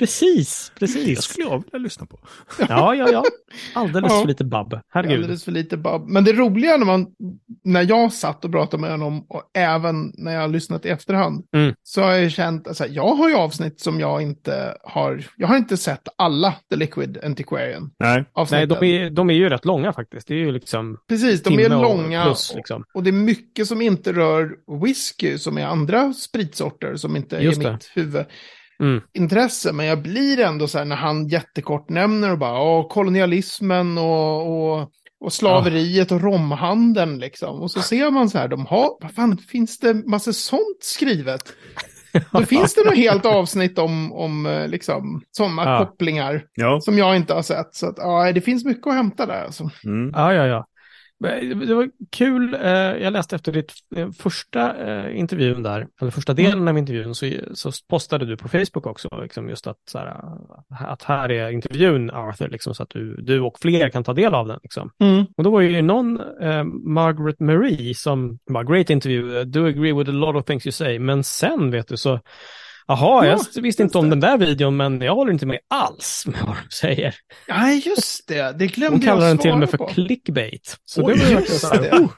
[0.00, 1.18] Precis, precis.
[1.18, 2.18] Det skulle jag vilja lyssna på.
[2.68, 3.24] Ja, ja, ja.
[3.74, 4.20] Alldeles ja.
[4.20, 4.80] för lite Bab.
[4.88, 5.16] Herregud.
[5.16, 6.08] Alldeles för lite Bab.
[6.08, 7.06] Men det roliga när man,
[7.64, 11.44] när jag satt och pratade med honom och även när jag har lyssnat i efterhand.
[11.54, 15.48] Mm så har jag känt, alltså, jag har ju avsnitt som jag inte har, jag
[15.48, 17.90] har inte sett alla The Liquid Antiquarian.
[17.98, 20.28] Nej, Nej de, är, de är ju rätt långa faktiskt.
[20.28, 22.24] Det är ju liksom Precis, de är långa.
[22.24, 22.82] Plus, liksom.
[22.82, 27.36] och, och, det är mycket som inte rör whisky, som är andra spritsorter som inte
[27.36, 27.72] Just är det.
[27.72, 28.30] mitt huvudintresse.
[28.80, 29.00] Mm.
[29.72, 34.90] Men jag blir ändå så här när han jättekort nämner och bara, kolonialismen och, och
[35.20, 37.60] och slaveriet och romhandeln liksom.
[37.60, 41.42] Och så ser man så här, de har, vad fan, finns det massa sånt skrivet?
[42.32, 45.78] Då finns det nog helt avsnitt om, om eh, liksom, sådana ja.
[45.78, 46.80] kopplingar ja.
[46.80, 47.74] som jag inte har sett.
[47.74, 49.44] Så att, ja, det finns mycket att hämta där.
[49.44, 49.70] Alltså.
[49.84, 50.10] Mm.
[50.14, 50.66] Ja, ja, ja.
[51.20, 56.34] Det var kul, eh, jag läste efter ditt eh, första eh, intervjun där, eller första
[56.34, 56.68] delen mm.
[56.68, 60.14] av intervjun, så, så postade du på Facebook också, liksom just att, så här,
[60.68, 64.34] att här är intervjun Arthur, liksom, så att du, du och fler kan ta del
[64.34, 64.58] av den.
[64.62, 64.90] Liksom.
[65.00, 65.24] Mm.
[65.36, 70.10] Och då var ju någon, eh, Margaret Marie, som var great interview, do agree with
[70.10, 72.20] a lot of things you say, men sen vet du så
[72.90, 76.24] Jaha, ja, jag visste inte om den där videon, men jag håller inte med alls
[76.26, 77.14] med vad de säger.
[77.48, 78.58] Nej, just det.
[78.58, 79.86] Det glömde Hon kallar jag den till och med för på.
[79.86, 80.76] clickbait.
[80.84, 81.92] Så Oj, det var just det.
[81.92, 82.10] Oh.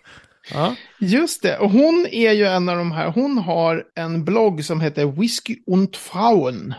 [0.52, 0.74] Ja.
[0.98, 4.80] Just det, och hon är ju en av de här, hon har en blogg som
[4.80, 6.74] heter Whisky und Frauen.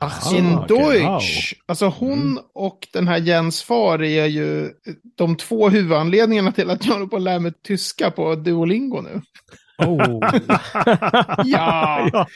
[0.00, 1.54] Aha, in Deutsch.
[1.54, 1.64] Wow.
[1.66, 2.42] Alltså hon mm.
[2.54, 4.70] och den här Jens far är ju
[5.16, 9.22] de två huvudanledningarna till att jag håller på att lära mig tyska på Duolingo nu.
[9.86, 10.30] Oh.
[11.44, 12.08] ja.
[12.12, 12.26] ja.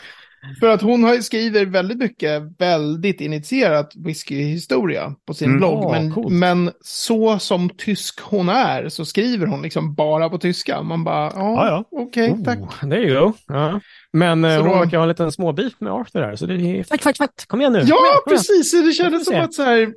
[0.61, 5.59] För att hon har, skriver väldigt mycket väldigt initierat whiskyhistoria på sin mm.
[5.59, 5.91] blogg.
[5.91, 10.83] Men, oh, men så som tysk hon är så skriver hon liksom bara på tyska.
[10.83, 11.85] Man bara, ja, ah, ja.
[11.91, 12.81] okej, okay, oh, tack.
[12.81, 13.33] There you go.
[13.47, 13.81] Ja.
[14.13, 16.85] Men eh, så hon verkar ha en liten småbit med Arthur här, så det är
[16.85, 17.79] fight, fight, fight, kom igen nu.
[17.79, 18.73] Ja, igen, precis.
[18.73, 19.95] Det kändes som att så här, mm,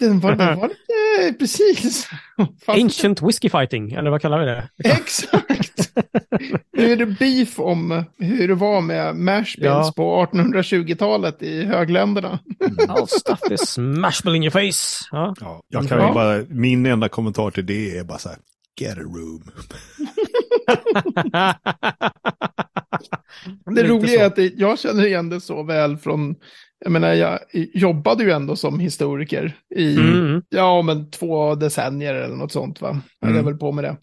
[0.00, 2.08] den var, den var lite precis.
[2.66, 4.68] Ancient whiskey fighting, eller vad kallar vi det?
[4.90, 5.90] Exakt.
[6.72, 9.92] nu är det beef om hur det var med mashbills ja.
[9.96, 12.38] på 1820-talet i högländerna.
[12.88, 15.08] All stuff is smashable in your face.
[15.12, 15.34] Ja.
[15.40, 16.12] ja jag kan ja.
[16.12, 18.38] bara, min enda kommentar till det är bara så här,
[18.80, 19.50] get a room.
[23.66, 26.34] Det, det roliga är att jag känner igen det så väl från
[26.84, 30.42] jag menar, jag jobbade ju ändå som historiker i, mm.
[30.48, 33.00] ja men två decennier eller något sånt va.
[33.20, 33.44] Jag mm.
[33.44, 33.96] väl på med det.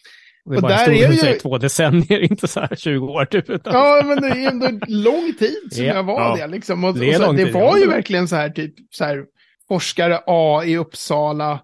[0.46, 1.40] Det är och bara där är det ju...
[1.40, 3.50] två decennier, inte så här 20 år typ.
[3.50, 3.74] Utan...
[3.74, 5.94] Ja, men det är ändå lång tid som ja.
[5.94, 6.36] jag var ja.
[6.36, 6.84] det liksom.
[6.84, 9.24] Och, det, och så, det var ju verkligen så här typ så här
[9.68, 11.60] forskare A i Uppsala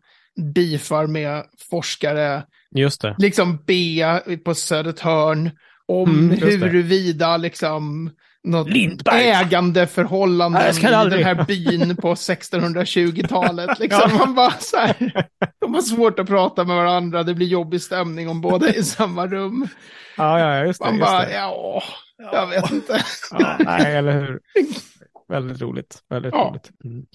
[0.54, 2.44] beefar med forskare
[2.76, 3.16] Just det.
[3.18, 4.04] liksom B
[4.46, 5.52] på Södertörn
[5.88, 8.12] om mm, huruvida liksom
[8.44, 9.30] något Lindberg.
[9.30, 13.80] ägandeförhållanden i den här byn på 1620-talet.
[13.80, 14.18] Liksom.
[14.18, 15.28] Man bara så här,
[15.60, 18.84] de har svårt att prata med varandra, det blir jobbig stämning om båda är i
[18.84, 19.68] samma rum.
[20.18, 20.86] Ja, ja, just det.
[20.86, 21.34] Man just bara, det.
[21.34, 21.84] ja,
[22.18, 23.02] jag vet inte.
[23.32, 24.40] Ja, nej, eller hur.
[25.28, 26.04] Väldigt roligt.
[26.10, 26.50] Väldigt ja.
[26.50, 26.72] roligt.
[26.84, 27.06] Mm.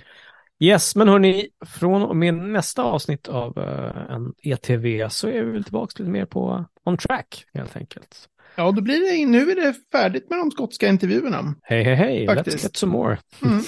[0.61, 5.51] Yes, men hörni, från och med nästa avsnitt av uh, en ETV så är vi
[5.51, 8.29] väl tillbaka lite mer på on track helt enkelt.
[8.57, 11.55] Ja, då blir det, nu är det färdigt med de skotska intervjuerna.
[11.63, 13.19] Hej, hej, hej, let's get some more.
[13.45, 13.63] Mm,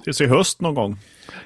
[0.04, 0.98] Tills i höst någon gång.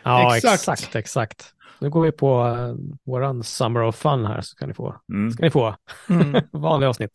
[0.03, 0.97] Ja, exakt, exakt.
[0.97, 1.55] exakt.
[1.81, 2.75] Nu går vi på uh,
[3.07, 5.31] våran Summer of Fun här så ska ni få, mm.
[5.31, 5.77] ska ni få.
[6.09, 6.43] Mm.
[6.53, 7.11] vanliga avsnitt.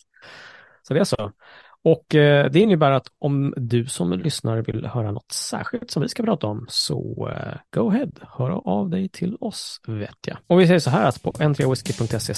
[0.88, 1.32] Så det är så.
[1.84, 6.10] Och eh, det innebär att om du som lyssnare vill höra något särskilt som vi
[6.10, 10.38] ska prata om så eh, go ahead, hör av dig till oss vet jag.
[10.48, 12.34] Och vi säger så här att på n3whisky.se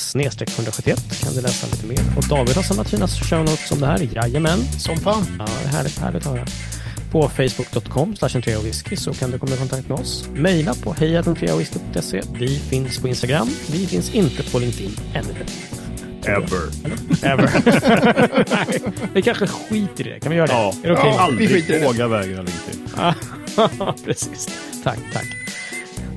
[0.62, 2.18] 171 kan du läsa lite mer.
[2.18, 4.60] Och David har samlat fina show notes om det här, jajamän.
[4.60, 5.24] Som fan.
[5.40, 6.46] Ja, det är härligt, härligt att höra.
[7.12, 8.16] På facebook.com
[8.64, 10.30] whisky så kan du komma i kontakt med oss.
[10.36, 12.22] Maila på hejatentreawhisky.se.
[12.34, 13.48] Vi finns på Instagram.
[13.72, 15.46] Vi finns inte på LinkedIn ännu.
[16.30, 16.70] Ever.
[17.24, 17.50] Ever.
[19.14, 20.20] vi kanske skiter i det.
[20.20, 20.54] Kan vi göra det?
[20.54, 21.10] Ja, är det okay?
[21.10, 22.90] ja aldrig våga vägra LinkedIn.
[24.06, 24.48] Precis.
[24.84, 25.26] Tack, tack.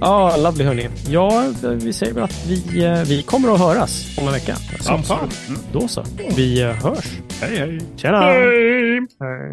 [0.01, 0.89] Ja, oh, lovely hörni.
[1.09, 4.57] Ja, vi säger väl att vi, eh, vi kommer att höras om en vecka.
[4.81, 5.31] Som fan.
[5.49, 5.61] Mm.
[5.73, 6.05] Då så.
[6.37, 7.05] Vi eh, hörs.
[7.41, 7.81] Hej, hej.
[7.97, 8.21] Tjena.
[8.21, 9.01] Hej.
[9.21, 9.51] hej.